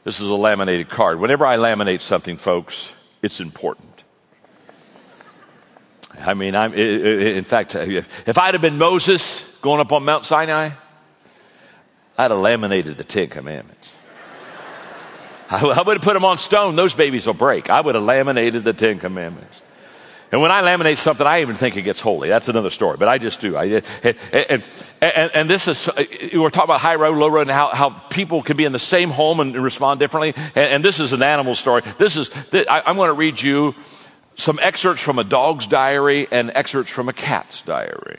this 0.04 0.20
is 0.20 0.28
a 0.28 0.34
laminated 0.34 0.88
card. 0.88 1.18
Whenever 1.18 1.44
I 1.44 1.56
laminate 1.56 2.00
something, 2.00 2.36
folks, 2.36 2.92
it's 3.22 3.40
important. 3.40 4.04
I 6.16 6.34
mean, 6.34 6.54
I'm, 6.54 6.72
in 6.74 7.44
fact, 7.44 7.74
if 7.74 8.38
I'd 8.38 8.54
have 8.54 8.62
been 8.62 8.78
Moses 8.78 9.42
going 9.60 9.80
up 9.80 9.90
on 9.90 10.04
Mount 10.04 10.24
Sinai, 10.24 10.70
I'd 12.16 12.30
have 12.30 12.40
laminated 12.40 12.96
the 12.96 13.04
Ten 13.04 13.28
Commandments. 13.28 13.94
I 15.50 15.82
would 15.82 15.96
have 15.96 16.02
put 16.02 16.14
them 16.14 16.24
on 16.24 16.38
stone. 16.38 16.74
Those 16.76 16.94
babies 16.94 17.26
will 17.26 17.34
break. 17.34 17.70
I 17.70 17.80
would 17.80 17.94
have 17.94 18.04
laminated 18.04 18.64
the 18.64 18.72
Ten 18.72 18.98
Commandments. 18.98 19.60
And 20.32 20.40
when 20.40 20.50
I 20.50 20.62
laminate 20.62 20.98
something, 20.98 21.24
I 21.24 21.42
even 21.42 21.54
think 21.54 21.76
it 21.76 21.82
gets 21.82 22.00
holy. 22.00 22.28
That's 22.28 22.48
another 22.48 22.70
story, 22.70 22.96
but 22.96 23.06
I 23.06 23.18
just 23.18 23.38
do. 23.40 23.56
I, 23.56 23.64
and, 24.02 24.16
and, 24.32 24.64
and, 25.00 25.30
and, 25.32 25.50
this 25.50 25.68
is, 25.68 25.88
uh, 25.88 26.04
we're 26.34 26.50
talking 26.50 26.64
about 26.64 26.80
high 26.80 26.96
road, 26.96 27.16
low 27.16 27.28
road, 27.28 27.42
and 27.42 27.50
how, 27.50 27.68
how 27.68 27.90
people 27.90 28.42
can 28.42 28.56
be 28.56 28.64
in 28.64 28.72
the 28.72 28.78
same 28.80 29.10
home 29.10 29.38
and 29.38 29.54
respond 29.54 30.00
differently. 30.00 30.34
And, 30.56 30.84
this 30.84 30.98
is 30.98 31.12
an 31.12 31.22
animal 31.22 31.54
story. 31.54 31.82
This 31.98 32.16
is, 32.16 32.30
I, 32.52 32.82
I'm 32.84 32.96
going 32.96 33.10
to 33.10 33.14
read 33.14 33.40
you 33.40 33.76
some 34.36 34.58
excerpts 34.60 35.02
from 35.02 35.20
a 35.20 35.24
dog's 35.24 35.68
diary 35.68 36.26
and 36.32 36.50
excerpts 36.52 36.90
from 36.90 37.08
a 37.08 37.12
cat's 37.12 37.62
diary. 37.62 38.18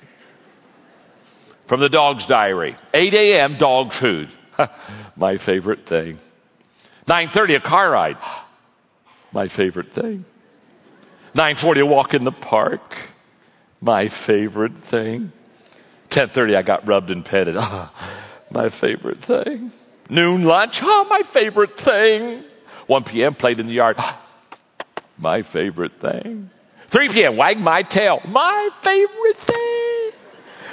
From 1.67 1.79
the 1.79 1.89
dog's 1.89 2.25
diary. 2.25 2.75
8 2.93 3.13
a.m. 3.13 3.57
dog 3.57 3.93
food. 3.93 4.29
My 5.15 5.37
favorite 5.37 5.85
thing. 5.85 6.19
9:30 7.07 7.55
a 7.55 7.59
car 7.59 7.89
ride. 7.91 8.17
My 9.31 9.47
favorite 9.47 9.91
thing. 9.91 10.25
9:40 11.33 11.81
a 11.81 11.85
walk 11.85 12.13
in 12.13 12.23
the 12.23 12.31
park. 12.31 12.95
My 13.81 14.07
favorite 14.07 14.77
thing. 14.77 15.31
10:30 16.09 16.55
I 16.55 16.61
got 16.61 16.87
rubbed 16.87 17.11
and 17.11 17.25
petted. 17.25 17.55
My 18.51 18.69
favorite 18.69 19.21
thing. 19.21 19.71
Noon 20.09 20.43
lunch. 20.43 20.81
Oh, 20.83 21.05
my 21.09 21.21
favorite 21.23 21.79
thing. 21.79 22.43
1 22.87 23.03
p.m. 23.05 23.33
played 23.33 23.59
in 23.59 23.65
the 23.65 23.73
yard. 23.73 23.97
My 25.17 25.41
favorite 25.41 25.99
thing. 25.99 26.51
3 26.87 27.09
p.m., 27.09 27.37
wag 27.37 27.57
my 27.57 27.81
tail. 27.81 28.21
My 28.27 28.69
favorite 28.81 29.37
thing. 29.37 29.74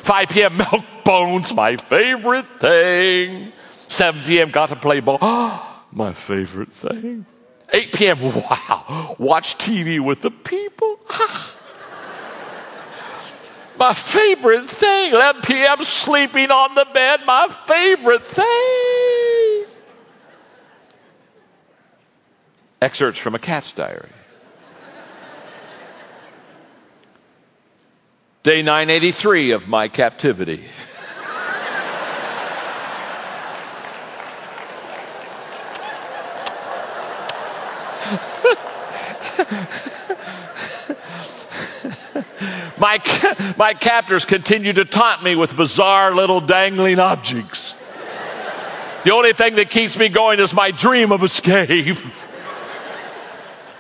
5 0.03 0.29
p.m., 0.29 0.57
milk 0.73 0.85
bones. 1.05 1.53
My 1.53 1.77
favorite 1.77 2.47
thing. 2.61 3.53
7 3.89 4.23
p.m., 4.23 4.51
got 4.51 4.69
to 4.71 4.77
play 4.77 5.01
ball. 5.01 5.19
my 5.93 6.13
favorite 6.13 6.73
thing. 6.73 7.27
8 7.73 7.93
p.m., 7.93 8.23
wow, 8.35 9.17
watch 9.19 9.57
TV 9.59 10.01
with 10.01 10.23
the 10.23 10.31
people. 10.31 10.99
my 13.79 13.95
favorite 13.95 14.69
thing. 14.69 15.13
11 15.13 15.43
p.m., 15.43 15.83
sleeping 15.85 16.51
on 16.51 16.75
the 16.75 16.87
bed. 16.93 17.21
My 17.27 17.49
favorite 17.67 18.27
thing. 18.27 19.67
Excerpts 22.81 23.21
from 23.21 23.35
a 23.35 23.39
cat's 23.39 23.73
diary. 23.73 24.11
Day 28.43 28.63
983 28.63 29.53
of 29.53 29.69
my 29.69 29.87
captivity. 29.87 30.65
my, 42.81 43.01
my 43.57 43.75
captors 43.75 44.25
continue 44.25 44.73
to 44.73 44.85
taunt 44.85 45.23
me 45.23 45.37
with 45.37 45.55
bizarre 45.55 46.13
little 46.13 46.41
dangling 46.41 46.99
objects. 46.99 47.77
The 49.05 49.13
only 49.13 49.35
thing 49.35 49.55
that 49.55 49.71
keeps 49.71 49.97
me 49.97 50.09
going 50.09 50.41
is 50.41 50.53
my 50.53 50.73
dream 50.73 51.13
of 51.13 51.23
escape. 51.23 51.97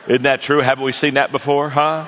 Isn't 0.06 0.22
that 0.22 0.40
true? 0.40 0.60
Haven't 0.60 0.84
we 0.84 0.92
seen 0.92 1.14
that 1.14 1.32
before, 1.32 1.68
huh? 1.68 2.06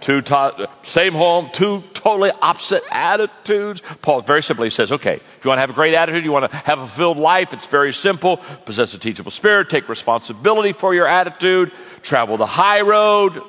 Two 0.00 0.22
to- 0.22 0.68
same 0.82 1.12
home, 1.12 1.50
two 1.52 1.82
totally 1.92 2.30
opposite 2.40 2.82
attitudes. 2.90 3.82
Paul 4.02 4.22
very 4.22 4.42
simply 4.42 4.70
says, 4.70 4.90
okay, 4.92 5.16
if 5.16 5.44
you 5.44 5.48
want 5.48 5.58
to 5.58 5.60
have 5.60 5.70
a 5.70 5.74
great 5.74 5.94
attitude, 5.94 6.24
you 6.24 6.32
want 6.32 6.50
to 6.50 6.56
have 6.56 6.78
a 6.78 6.86
fulfilled 6.86 7.18
life, 7.18 7.52
it's 7.52 7.66
very 7.66 7.92
simple. 7.92 8.38
Possess 8.64 8.94
a 8.94 8.98
teachable 8.98 9.30
spirit, 9.30 9.68
take 9.68 9.88
responsibility 9.88 10.72
for 10.72 10.94
your 10.94 11.06
attitude, 11.06 11.72
travel 12.02 12.36
the 12.36 12.46
high 12.46 12.80
road. 12.80 13.42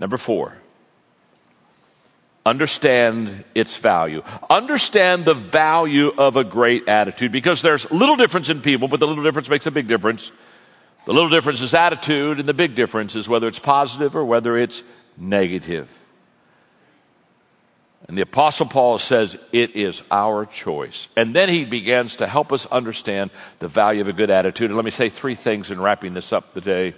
Number 0.00 0.16
four, 0.16 0.54
understand 2.44 3.44
its 3.54 3.76
value. 3.76 4.22
Understand 4.50 5.24
the 5.24 5.34
value 5.34 6.12
of 6.18 6.36
a 6.36 6.44
great 6.44 6.88
attitude 6.88 7.32
because 7.32 7.62
there's 7.62 7.90
little 7.90 8.16
difference 8.16 8.50
in 8.50 8.60
people, 8.60 8.88
but 8.88 9.00
the 9.00 9.06
little 9.06 9.24
difference 9.24 9.48
makes 9.48 9.66
a 9.66 9.70
big 9.70 9.86
difference. 9.86 10.30
The 11.06 11.12
little 11.12 11.30
difference 11.30 11.60
is 11.60 11.74
attitude, 11.74 12.40
and 12.40 12.48
the 12.48 12.54
big 12.54 12.74
difference 12.74 13.14
is 13.14 13.28
whether 13.28 13.46
it's 13.46 13.58
positive 13.58 14.16
or 14.16 14.24
whether 14.24 14.56
it's 14.56 14.82
negative. 15.16 15.88
And 18.06 18.18
the 18.18 18.22
Apostle 18.22 18.66
Paul 18.66 18.98
says 18.98 19.38
it 19.52 19.76
is 19.76 20.02
our 20.10 20.44
choice. 20.44 21.08
And 21.16 21.34
then 21.34 21.48
he 21.48 21.64
begins 21.64 22.16
to 22.16 22.26
help 22.26 22.52
us 22.52 22.66
understand 22.66 23.30
the 23.60 23.68
value 23.68 24.02
of 24.02 24.08
a 24.08 24.12
good 24.12 24.30
attitude. 24.30 24.70
And 24.70 24.76
let 24.76 24.84
me 24.84 24.90
say 24.90 25.08
three 25.08 25.34
things 25.34 25.70
in 25.70 25.80
wrapping 25.80 26.12
this 26.12 26.32
up 26.32 26.52
today. 26.52 26.94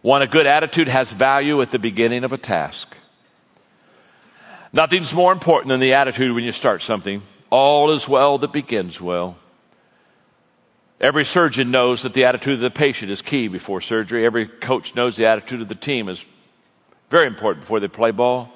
One, 0.00 0.22
a 0.22 0.26
good 0.26 0.46
attitude 0.46 0.88
has 0.88 1.12
value 1.12 1.62
at 1.62 1.70
the 1.70 1.78
beginning 1.78 2.24
of 2.24 2.32
a 2.32 2.38
task. 2.38 2.96
Nothing's 4.72 5.14
more 5.14 5.32
important 5.32 5.68
than 5.68 5.78
the 5.78 5.94
attitude 5.94 6.32
when 6.32 6.44
you 6.44 6.52
start 6.52 6.82
something. 6.82 7.22
All 7.50 7.92
is 7.92 8.08
well 8.08 8.38
that 8.38 8.52
begins 8.52 9.00
well. 9.00 9.36
Every 11.00 11.24
surgeon 11.24 11.70
knows 11.70 12.02
that 12.02 12.14
the 12.14 12.24
attitude 12.24 12.54
of 12.54 12.60
the 12.60 12.70
patient 12.70 13.12
is 13.12 13.22
key 13.22 13.48
before 13.48 13.80
surgery. 13.80 14.24
Every 14.24 14.46
coach 14.46 14.94
knows 14.94 15.16
the 15.16 15.26
attitude 15.26 15.60
of 15.60 15.68
the 15.68 15.74
team 15.74 16.08
is 16.08 16.24
very 17.12 17.26
important 17.26 17.60
before 17.60 17.78
they 17.78 17.88
play 17.88 18.10
ball. 18.10 18.50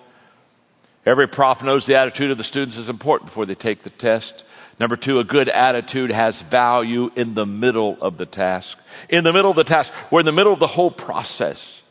Every 1.04 1.28
prof 1.28 1.62
knows 1.62 1.84
the 1.84 1.94
attitude 1.94 2.30
of 2.30 2.38
the 2.38 2.42
students 2.42 2.78
is 2.78 2.88
important 2.88 3.28
before 3.28 3.44
they 3.44 3.54
take 3.54 3.82
the 3.82 3.90
test. 3.90 4.44
Number 4.80 4.96
two, 4.96 5.20
a 5.20 5.24
good 5.24 5.50
attitude 5.50 6.10
has 6.10 6.40
value 6.40 7.10
in 7.14 7.34
the 7.34 7.44
middle 7.44 7.98
of 8.00 8.16
the 8.16 8.24
task. 8.24 8.78
In 9.10 9.24
the 9.24 9.32
middle 9.34 9.50
of 9.50 9.56
the 9.56 9.64
task, 9.64 9.92
we're 10.10 10.20
in 10.20 10.26
the 10.26 10.32
middle 10.32 10.54
of 10.54 10.58
the 10.58 10.66
whole 10.66 10.90
process. 10.90 11.82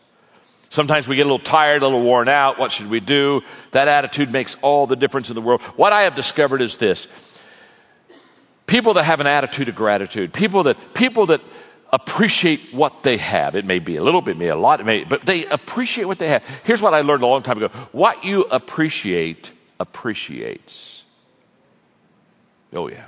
Sometimes 0.72 1.08
we 1.08 1.16
get 1.16 1.22
a 1.22 1.30
little 1.30 1.38
tired, 1.38 1.84
a 1.84 1.86
little 1.86 2.02
worn 2.02 2.28
out. 2.28 2.58
What 2.58 2.72
should 2.72 2.90
we 2.90 3.00
do? 3.00 3.44
That 3.70 3.88
attitude 3.88 4.32
makes 4.32 4.58
all 4.64 4.88
the 4.88 4.96
difference 4.96 5.30
in 5.30 5.36
the 5.36 5.42
world. 5.42 5.62
What 5.78 5.94
I 5.94 6.02
have 6.02 6.16
discovered 6.16 6.64
is 6.64 6.78
this 6.78 7.08
people 8.66 8.96
that 8.96 9.04
have 9.04 9.20
an 9.20 9.28
attitude 9.28 9.70
of 9.70 9.76
gratitude, 9.76 10.34
people 10.34 10.64
that, 10.64 10.96
people 10.96 11.28
that 11.28 11.42
appreciate 11.92 12.74
what 12.74 13.04
they 13.04 13.18
have. 13.18 13.56
It 13.56 13.66
may 13.66 13.80
be 13.80 13.96
a 13.98 14.04
little 14.04 14.22
bit, 14.22 14.38
may 14.38 14.48
a 14.48 14.56
lot, 14.56 14.84
may, 14.86 15.04
but 15.04 15.22
they 15.22 15.46
appreciate 15.46 16.06
what 16.06 16.20
they 16.20 16.30
have. 16.30 16.44
Here's 16.64 16.82
what 16.82 16.94
I 16.94 17.02
learned 17.02 17.24
a 17.24 17.28
long 17.28 17.44
time 17.44 17.58
ago 17.58 17.70
what 17.92 18.24
you 18.24 18.44
appreciate 18.44 19.52
appreciates. 19.80 21.04
Oh, 22.74 22.88
yeah. 22.90 23.06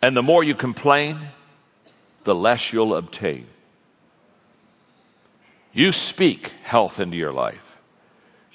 And 0.00 0.16
the 0.16 0.22
more 0.22 0.44
you 0.44 0.54
complain, 0.54 1.18
the 2.24 2.34
less 2.34 2.72
you'll 2.72 2.94
obtain. 2.94 3.46
You 5.72 5.92
speak 5.92 6.52
health 6.62 7.00
into 7.00 7.16
your 7.16 7.32
life. 7.32 7.67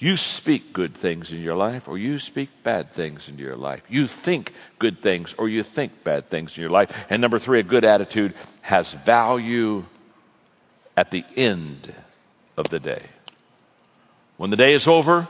You 0.04 0.18
speak 0.18 0.74
good 0.74 0.96
things 0.96 1.32
in 1.32 1.40
your 1.40 1.56
life 1.56 1.88
or 1.88 1.98
you 1.98 2.20
speak 2.20 2.50
bad 2.62 2.92
things 2.92 3.30
in 3.30 3.38
your 3.38 3.56
life. 3.56 3.84
You 3.88 4.06
think 4.06 4.52
good 4.78 5.02
things 5.02 5.34
or 5.38 5.48
you 5.48 5.64
think 5.64 6.04
bad 6.04 6.26
things 6.26 6.58
in 6.58 6.62
your 6.62 6.70
life. 6.70 6.94
And 7.10 7.22
number 7.22 7.40
three, 7.40 7.62
a 7.62 7.64
good 7.64 7.86
attitude 7.86 8.34
has 8.64 8.92
value 8.92 9.86
at 10.98 11.10
the 11.10 11.24
end 11.38 11.94
of 12.58 12.68
the 12.68 12.82
day. 12.82 13.04
When 14.36 14.50
the 14.50 14.58
day 14.58 14.74
is 14.74 14.88
over, 14.88 15.26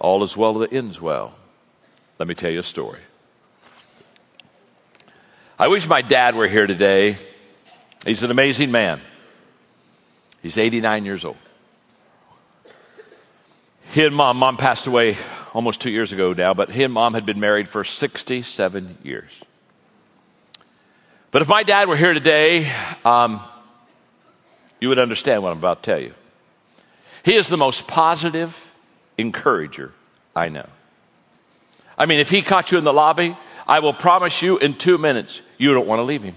all 0.00 0.24
is 0.24 0.36
well 0.36 0.54
that 0.54 0.72
ends 0.72 1.00
well. 1.00 1.36
Let 2.18 2.26
me 2.26 2.34
tell 2.34 2.50
you 2.50 2.58
a 2.58 2.64
story. 2.64 3.02
I 5.60 5.68
wish 5.68 5.86
my 5.86 6.02
dad 6.02 6.34
were 6.34 6.48
here 6.48 6.66
today. 6.66 7.14
He's 8.04 8.24
an 8.24 8.32
amazing 8.32 8.72
man. 8.72 9.00
He's 10.42 10.58
89 10.58 11.04
years 11.04 11.24
old. 11.24 11.36
He 13.92 14.06
and 14.06 14.16
mom, 14.16 14.38
mom 14.38 14.56
passed 14.56 14.86
away 14.86 15.18
almost 15.52 15.82
two 15.82 15.90
years 15.90 16.14
ago 16.14 16.32
now, 16.32 16.54
but 16.54 16.70
he 16.70 16.82
and 16.82 16.94
mom 16.94 17.12
had 17.12 17.26
been 17.26 17.38
married 17.38 17.68
for 17.68 17.84
67 17.84 18.96
years. 19.02 19.42
But 21.30 21.42
if 21.42 21.48
my 21.48 21.62
dad 21.62 21.88
were 21.88 21.96
here 21.96 22.14
today, 22.14 22.72
um, 23.04 23.40
you 24.80 24.88
would 24.88 24.98
understand 24.98 25.42
what 25.42 25.52
I'm 25.52 25.58
about 25.58 25.82
to 25.82 25.90
tell 25.90 26.00
you. 26.00 26.14
He 27.22 27.34
is 27.34 27.48
the 27.48 27.58
most 27.58 27.86
positive 27.86 28.72
encourager 29.18 29.92
I 30.34 30.48
know. 30.48 30.68
I 31.98 32.06
mean, 32.06 32.18
if 32.18 32.30
he 32.30 32.40
caught 32.40 32.72
you 32.72 32.78
in 32.78 32.84
the 32.84 32.94
lobby, 32.94 33.36
I 33.66 33.80
will 33.80 33.92
promise 33.92 34.40
you 34.40 34.56
in 34.56 34.72
two 34.72 34.96
minutes, 34.96 35.42
you 35.58 35.74
don't 35.74 35.86
want 35.86 35.98
to 35.98 36.04
leave 36.04 36.22
him. 36.22 36.36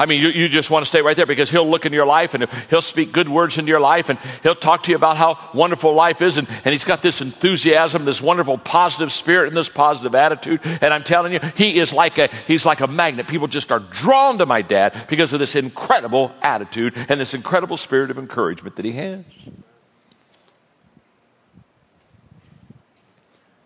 I 0.00 0.06
mean, 0.06 0.22
you, 0.22 0.28
you 0.28 0.48
just 0.48 0.70
want 0.70 0.82
to 0.82 0.88
stay 0.88 1.02
right 1.02 1.14
there 1.14 1.26
because 1.26 1.50
he'll 1.50 1.68
look 1.68 1.84
into 1.84 1.94
your 1.94 2.06
life 2.06 2.32
and 2.32 2.48
he'll 2.70 2.80
speak 2.80 3.12
good 3.12 3.28
words 3.28 3.58
into 3.58 3.68
your 3.68 3.80
life 3.80 4.08
and 4.08 4.18
he'll 4.42 4.54
talk 4.54 4.84
to 4.84 4.90
you 4.90 4.96
about 4.96 5.18
how 5.18 5.38
wonderful 5.52 5.92
life 5.92 6.22
is. 6.22 6.38
And, 6.38 6.48
and 6.48 6.72
he's 6.72 6.86
got 6.86 7.02
this 7.02 7.20
enthusiasm, 7.20 8.06
this 8.06 8.22
wonderful 8.22 8.56
positive 8.56 9.12
spirit 9.12 9.48
and 9.48 9.56
this 9.56 9.68
positive 9.68 10.14
attitude. 10.14 10.62
And 10.64 10.94
I'm 10.94 11.04
telling 11.04 11.34
you, 11.34 11.40
he 11.54 11.78
is 11.78 11.92
like 11.92 12.16
a, 12.16 12.30
he's 12.46 12.64
like 12.64 12.80
a 12.80 12.86
magnet. 12.86 13.28
People 13.28 13.46
just 13.46 13.70
are 13.70 13.78
drawn 13.78 14.38
to 14.38 14.46
my 14.46 14.62
dad 14.62 14.94
because 15.06 15.34
of 15.34 15.38
this 15.38 15.54
incredible 15.54 16.32
attitude 16.40 16.94
and 17.10 17.20
this 17.20 17.34
incredible 17.34 17.76
spirit 17.76 18.10
of 18.10 18.16
encouragement 18.16 18.76
that 18.76 18.86
he 18.86 18.92
has. 18.92 19.22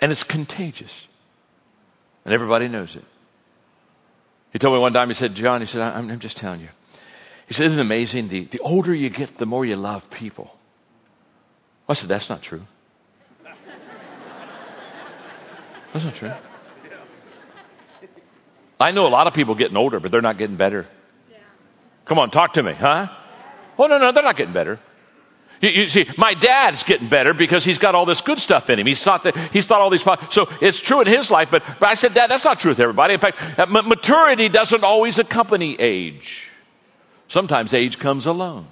And 0.01 0.11
it's 0.11 0.25
contagious. 0.25 1.07
And 2.25 2.35
everybody 2.35 2.67
knows 2.67 2.97
it. 2.97 3.05
He 4.55 4.59
told 4.61 4.75
me 4.75 4.81
one 4.81 4.93
time, 4.93 5.09
he 5.09 5.15
said, 5.15 5.35
John, 5.35 5.61
he 5.61 5.67
said, 5.67 5.83
I'm, 5.83 6.09
I'm 6.13 6.21
just 6.21 6.37
telling 6.37 6.61
you. 6.61 6.69
He 7.49 7.55
said, 7.55 7.67
Isn't 7.67 7.81
it 7.81 7.83
amazing? 7.83 8.29
The, 8.29 8.45
the 8.45 8.61
older 8.61 8.95
you 8.95 9.11
get, 9.11 9.37
the 9.37 9.47
more 9.47 9.67
you 9.67 9.75
love 9.75 10.09
people. 10.11 10.57
I 11.89 11.95
said, 11.95 12.09
That's 12.09 12.31
not 12.31 12.41
true. 12.41 12.63
That's 15.93 16.05
not 16.05 16.15
true. 16.15 16.33
I 18.81 18.93
know 18.93 19.07
a 19.07 19.09
lot 19.09 19.27
of 19.27 19.35
people 19.35 19.57
getting 19.57 19.77
older, 19.77 19.99
but 19.99 20.13
they're 20.13 20.23
not 20.23 20.39
getting 20.39 20.57
better. 20.57 20.87
Come 22.05 22.21
on, 22.21 22.31
talk 22.31 22.53
to 22.53 22.63
me, 22.63 22.75
huh? 22.75 23.09
Oh, 23.77 23.87
no, 23.89 23.99
no, 23.99 24.13
they're 24.13 24.23
not 24.23 24.37
getting 24.37 24.55
better. 24.55 24.79
You, 25.65 25.71
you, 25.71 25.89
see, 25.89 26.07
my 26.19 26.35
dad's 26.35 26.83
getting 26.83 27.09
better 27.09 27.33
because 27.33 27.65
he's 27.65 27.79
got 27.79 27.95
all 27.95 28.05
this 28.05 28.21
good 28.21 28.39
stuff 28.39 28.69
in 28.69 28.79
him. 28.79 28.87
He's 28.87 29.03
thought 29.03 29.23
that 29.23 29.35
he's 29.51 29.67
thought 29.67 29.81
all 29.81 29.89
these. 29.89 30.03
So 30.03 30.47
it's 30.61 30.79
true 30.79 31.01
in 31.01 31.07
his 31.07 31.31
life, 31.31 31.51
but, 31.51 31.65
but 31.81 31.89
I 31.89 31.95
said, 31.95 32.13
Dad, 32.13 32.29
that's 32.29 32.45
not 32.45 32.61
true 32.61 32.73
with 32.73 32.81
everybody. 32.81 33.15
In 33.15 33.21
fact, 33.21 33.39
uh, 33.59 33.65
maturity 33.65 34.51
doesn't 34.51 34.85
always 34.85 35.19
accompany 35.19 35.75
age. 35.81 36.49
Sometimes 37.29 37.73
age 37.73 37.99
comes 37.99 38.27
alone. 38.27 38.67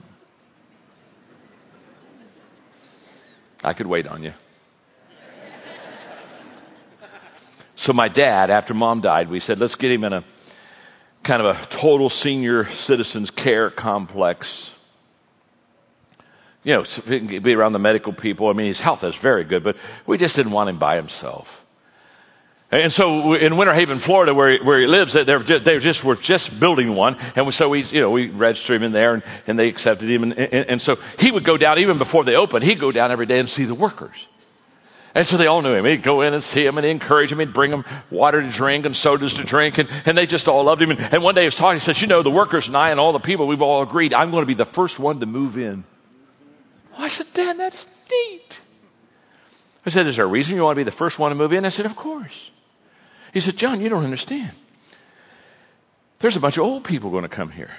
I 3.65 3.73
could 3.73 3.87
wait 3.87 4.07
on 4.07 4.23
you. 4.23 4.35
So 7.75 7.95
my 7.95 8.09
dad, 8.09 8.51
after 8.51 8.75
mom 8.75 9.01
died, 9.01 9.31
we 9.31 9.41
said, 9.41 9.59
let's 9.59 9.77
get 9.77 9.91
him 9.91 10.05
in 10.05 10.13
a 10.13 10.25
kind 11.23 11.41
of 11.41 11.57
a 11.57 11.67
total 11.69 12.11
senior 12.11 12.69
citizens 12.69 13.31
care 13.31 13.71
complex 13.71 14.73
you 16.65 16.73
know, 16.75 17.41
be 17.41 17.55
around 17.55 17.73
the 17.73 17.79
medical 17.79 18.13
people. 18.13 18.49
I 18.49 18.53
mean, 18.53 18.69
his 18.69 18.81
health 18.81 19.03
is 19.05 19.17
very 19.17 19.45
good, 19.45 19.65
but 19.65 19.77
we 20.07 20.19
just 20.19 20.37
didn't 20.37 20.53
want 20.53 20.71
him 20.71 20.79
by 20.79 20.97
himself. 20.97 21.65
And 22.71 22.91
so 22.91 23.35
in 23.35 23.59
Winter 23.59 23.75
Haven, 23.75 24.01
Florida, 24.01 24.33
where 24.33 24.53
he, 24.53 24.65
where 24.65 24.81
he 24.81 24.87
lives, 24.87 25.13
they 25.13 25.25
they 25.25 25.79
just 25.79 26.05
were 26.05 26.17
just 26.17 26.59
building 26.59 26.95
one, 26.95 27.19
and 27.37 27.53
so 27.53 27.69
we, 27.69 27.83
you 27.83 28.01
know, 28.01 28.11
we 28.11 28.29
registered 28.29 28.77
him 28.77 28.83
in 28.83 28.93
there, 28.93 29.13
and, 29.13 29.23
and 29.47 29.59
they 29.59 29.69
accepted 29.69 30.09
him, 30.09 30.23
and, 30.23 30.33
and, 30.33 30.71
and 30.71 30.83
so 30.83 30.99
he 31.19 31.31
would 31.31 31.45
go 31.45 31.59
down 31.59 31.79
even 31.79 31.99
before 31.99 32.25
they 32.25 32.35
opened. 32.35 32.65
He'd 32.65 32.81
go 32.81 32.91
down 32.91 33.13
every 33.13 33.27
day 33.27 33.39
and 33.39 33.51
see 33.51 33.65
the 33.65 33.75
workers. 33.75 34.17
And 35.15 35.27
so 35.27 35.37
they 35.37 35.47
all 35.47 35.61
knew 35.61 35.75
him. 35.75 35.85
He'd 35.85 36.03
go 36.03 36.23
in 36.23 36.33
and 36.33 36.43
see 36.43 36.65
him 36.65 36.79
and 36.79 36.87
encourage 36.87 37.31
him. 37.31 37.41
He'd 37.41 37.53
bring 37.53 37.71
him 37.71 37.85
water 38.11 38.41
to 38.41 38.51
drink 38.51 38.87
and 38.87 38.97
sodas 38.97 39.35
to 39.35 39.45
drink. 39.45 39.77
And, 39.77 39.91
and 40.07 40.17
they 40.17 40.25
just 40.25 40.49
all 40.49 40.65
loved 40.65 40.81
him. 40.81 40.91
And, 40.91 41.01
and 41.01 41.23
one 41.23 41.35
day 41.35 41.43
he 41.43 41.47
was 41.47 41.55
talking. 41.55 41.79
He 41.79 41.85
says, 41.85 42.01
You 42.01 42.07
know, 42.07 42.23
the 42.23 42.31
workers 42.31 42.67
and 42.67 42.75
I 42.75 42.91
and 42.91 42.99
all 42.99 43.13
the 43.13 43.19
people, 43.19 43.47
we've 43.47 43.61
all 43.61 43.83
agreed 43.83 44.15
I'm 44.15 44.31
going 44.31 44.41
to 44.43 44.47
be 44.47 44.55
the 44.55 44.65
first 44.65 44.99
one 44.99 45.21
to 45.21 45.27
move 45.27 45.59
in. 45.59 45.85
I 46.99 47.09
said, 47.09 47.27
Dad, 47.33 47.59
that's 47.59 47.87
neat. 48.11 48.61
I 49.85 49.91
said, 49.91 50.07
Is 50.07 50.17
there 50.17 50.25
a 50.25 50.29
reason 50.29 50.57
you 50.57 50.63
want 50.63 50.77
to 50.77 50.81
be 50.81 50.85
the 50.85 50.93
first 50.93 51.19
one 51.19 51.31
to 51.31 51.35
move 51.35 51.53
in? 51.53 51.65
I 51.65 51.71
said, 51.71 51.87
Of 51.87 51.97
course. 51.97 52.51
He 53.33 53.41
said, 53.41 53.57
John, 53.57 53.81
you 53.81 53.89
don't 53.89 54.05
understand. 54.05 54.51
There's 56.19 56.37
a 56.37 56.41
bunch 56.41 56.57
of 56.57 56.65
old 56.65 56.85
people 56.85 57.11
going 57.11 57.23
to 57.23 57.29
come 57.29 57.51
here. 57.51 57.71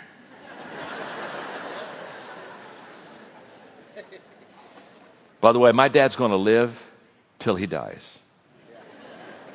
By 5.39 5.51
the 5.51 5.59
way, 5.59 5.73
my 5.73 5.89
dad's 5.89 6.15
going 6.15 6.31
to 6.31 6.37
live 6.37 6.81
till 7.37 7.55
he 7.55 7.65
dies. 7.65 8.17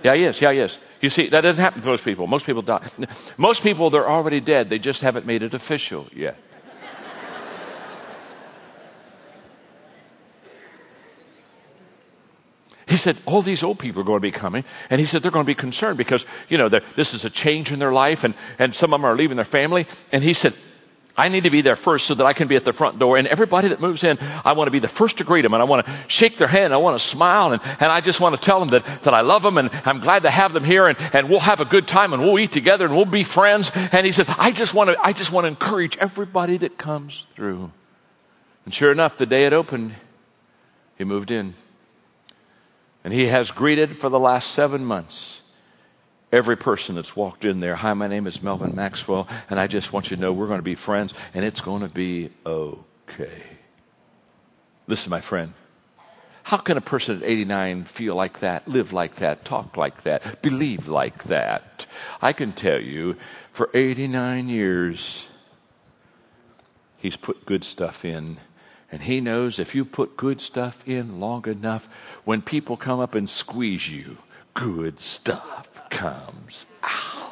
Yeah, 0.02 0.14
he 0.14 0.24
is. 0.24 0.40
Yeah, 0.40 0.52
he 0.52 0.58
is. 0.58 0.78
You 1.00 1.10
see, 1.10 1.28
that 1.28 1.40
doesn't 1.40 1.60
happen 1.60 1.80
to 1.80 1.86
most 1.88 2.04
people. 2.04 2.26
Most 2.26 2.46
people 2.46 2.62
die. 2.62 2.88
Most 3.36 3.62
people, 3.62 3.90
they're 3.90 4.08
already 4.08 4.40
dead. 4.40 4.68
They 4.68 4.78
just 4.78 5.00
haven't 5.00 5.26
made 5.26 5.42
it 5.42 5.54
official 5.54 6.06
yet. 6.14 6.36
Said, 12.98 13.16
all 13.24 13.40
these 13.40 13.62
old 13.62 13.78
people 13.78 14.02
are 14.02 14.04
going 14.04 14.18
to 14.18 14.20
be 14.20 14.30
coming. 14.30 14.64
And 14.90 15.00
he 15.00 15.06
said, 15.06 15.22
they're 15.22 15.30
going 15.30 15.46
to 15.46 15.50
be 15.50 15.54
concerned 15.54 15.96
because, 15.96 16.26
you 16.48 16.58
know, 16.58 16.68
this 16.68 17.14
is 17.14 17.24
a 17.24 17.30
change 17.30 17.72
in 17.72 17.78
their 17.78 17.92
life 17.92 18.24
and, 18.24 18.34
and 18.58 18.74
some 18.74 18.92
of 18.92 19.00
them 19.00 19.06
are 19.06 19.16
leaving 19.16 19.36
their 19.36 19.44
family. 19.44 19.86
And 20.12 20.22
he 20.22 20.34
said, 20.34 20.54
I 21.18 21.28
need 21.28 21.44
to 21.44 21.50
be 21.50 21.62
there 21.62 21.74
first 21.74 22.06
so 22.06 22.14
that 22.14 22.24
I 22.24 22.32
can 22.32 22.46
be 22.46 22.54
at 22.54 22.64
the 22.64 22.72
front 22.72 23.00
door. 23.00 23.18
And 23.18 23.26
everybody 23.26 23.68
that 23.68 23.80
moves 23.80 24.04
in, 24.04 24.18
I 24.44 24.52
want 24.52 24.68
to 24.68 24.70
be 24.70 24.78
the 24.78 24.86
first 24.86 25.18
to 25.18 25.24
greet 25.24 25.42
them 25.42 25.52
and 25.52 25.60
I 25.60 25.66
want 25.66 25.84
to 25.84 25.92
shake 26.06 26.36
their 26.36 26.46
hand. 26.46 26.72
I 26.72 26.76
want 26.76 26.98
to 26.98 27.04
smile 27.04 27.52
and, 27.52 27.60
and 27.80 27.90
I 27.90 28.00
just 28.00 28.20
want 28.20 28.36
to 28.36 28.40
tell 28.40 28.60
them 28.60 28.68
that, 28.68 29.02
that 29.02 29.12
I 29.12 29.22
love 29.22 29.42
them 29.42 29.58
and 29.58 29.68
I'm 29.84 29.98
glad 29.98 30.22
to 30.22 30.30
have 30.30 30.52
them 30.52 30.62
here 30.62 30.86
and, 30.86 30.96
and 31.12 31.28
we'll 31.28 31.40
have 31.40 31.60
a 31.60 31.64
good 31.64 31.88
time 31.88 32.12
and 32.12 32.22
we'll 32.22 32.38
eat 32.38 32.52
together 32.52 32.86
and 32.86 32.94
we'll 32.94 33.04
be 33.04 33.24
friends. 33.24 33.72
And 33.74 34.06
he 34.06 34.12
said, 34.12 34.26
I 34.28 34.52
just 34.52 34.74
want 34.74 34.90
to, 34.90 34.98
I 35.02 35.12
just 35.12 35.32
want 35.32 35.44
to 35.44 35.48
encourage 35.48 35.96
everybody 35.96 36.56
that 36.58 36.78
comes 36.78 37.26
through. 37.34 37.72
And 38.64 38.72
sure 38.72 38.92
enough, 38.92 39.16
the 39.16 39.26
day 39.26 39.44
it 39.44 39.52
opened, 39.52 39.96
he 40.98 41.04
moved 41.04 41.32
in. 41.32 41.54
And 43.04 43.12
he 43.12 43.26
has 43.26 43.50
greeted 43.50 44.00
for 44.00 44.08
the 44.08 44.18
last 44.18 44.50
seven 44.50 44.84
months 44.84 45.40
every 46.32 46.56
person 46.56 46.94
that's 46.94 47.16
walked 47.16 47.44
in 47.44 47.60
there. 47.60 47.76
Hi, 47.76 47.94
my 47.94 48.06
name 48.06 48.26
is 48.26 48.42
Melvin 48.42 48.74
Maxwell, 48.74 49.28
and 49.48 49.58
I 49.58 49.66
just 49.66 49.92
want 49.92 50.10
you 50.10 50.16
to 50.16 50.22
know 50.22 50.32
we're 50.32 50.46
going 50.46 50.58
to 50.58 50.62
be 50.62 50.74
friends, 50.74 51.14
and 51.34 51.44
it's 51.44 51.60
going 51.60 51.82
to 51.82 51.88
be 51.88 52.30
okay. 52.44 53.42
Listen, 54.86 55.10
my 55.10 55.20
friend. 55.20 55.54
How 56.42 56.56
can 56.56 56.78
a 56.78 56.82
person 56.82 57.18
at 57.18 57.22
89 57.22 57.84
feel 57.84 58.14
like 58.14 58.40
that, 58.40 58.66
live 58.66 58.92
like 58.92 59.16
that, 59.16 59.44
talk 59.44 59.76
like 59.76 60.04
that, 60.04 60.40
believe 60.40 60.88
like 60.88 61.24
that? 61.24 61.86
I 62.22 62.32
can 62.32 62.52
tell 62.52 62.80
you, 62.80 63.16
for 63.52 63.68
89 63.74 64.48
years, 64.48 65.28
he's 66.96 67.18
put 67.18 67.44
good 67.44 67.64
stuff 67.64 68.04
in. 68.04 68.38
And 68.90 69.02
he 69.02 69.20
knows 69.20 69.58
if 69.58 69.74
you 69.74 69.84
put 69.84 70.16
good 70.16 70.40
stuff 70.40 70.82
in 70.86 71.20
long 71.20 71.46
enough, 71.46 71.88
when 72.24 72.40
people 72.40 72.76
come 72.76 73.00
up 73.00 73.14
and 73.14 73.28
squeeze 73.28 73.88
you, 73.88 74.16
good 74.54 74.98
stuff 74.98 75.68
comes 75.90 76.66
out. 76.82 77.28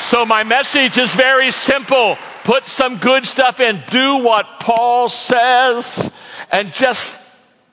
So, 0.00 0.24
my 0.24 0.44
message 0.44 0.98
is 0.98 1.14
very 1.16 1.50
simple. 1.50 2.16
Put 2.44 2.64
some 2.64 2.98
good 2.98 3.26
stuff 3.26 3.58
in. 3.58 3.82
Do 3.90 4.18
what 4.18 4.60
Paul 4.60 5.08
says. 5.08 6.12
And 6.52 6.72
just 6.72 7.18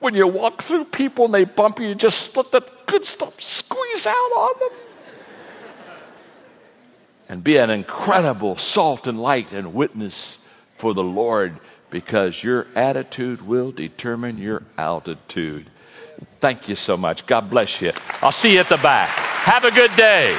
when 0.00 0.16
you 0.16 0.26
walk 0.26 0.60
through 0.60 0.86
people 0.86 1.26
and 1.26 1.34
they 1.34 1.44
bump 1.44 1.78
you, 1.78 1.94
just 1.94 2.36
let 2.36 2.50
the 2.50 2.68
good 2.86 3.04
stuff 3.04 3.40
squeeze 3.40 4.06
out 4.06 4.12
on 4.12 4.58
them. 4.58 4.78
And 7.34 7.42
be 7.42 7.56
an 7.56 7.68
incredible 7.68 8.56
salt 8.56 9.08
and 9.08 9.20
light 9.20 9.52
and 9.52 9.74
witness 9.74 10.38
for 10.76 10.94
the 10.94 11.02
Lord 11.02 11.58
because 11.90 12.44
your 12.44 12.68
attitude 12.76 13.42
will 13.42 13.72
determine 13.72 14.38
your 14.38 14.62
altitude. 14.78 15.68
Thank 16.40 16.68
you 16.68 16.76
so 16.76 16.96
much. 16.96 17.26
God 17.26 17.50
bless 17.50 17.80
you. 17.80 17.90
I'll 18.22 18.30
see 18.30 18.52
you 18.52 18.60
at 18.60 18.68
the 18.68 18.76
back. 18.76 19.08
Have 19.08 19.64
a 19.64 19.72
good 19.72 19.96
day. 19.96 20.38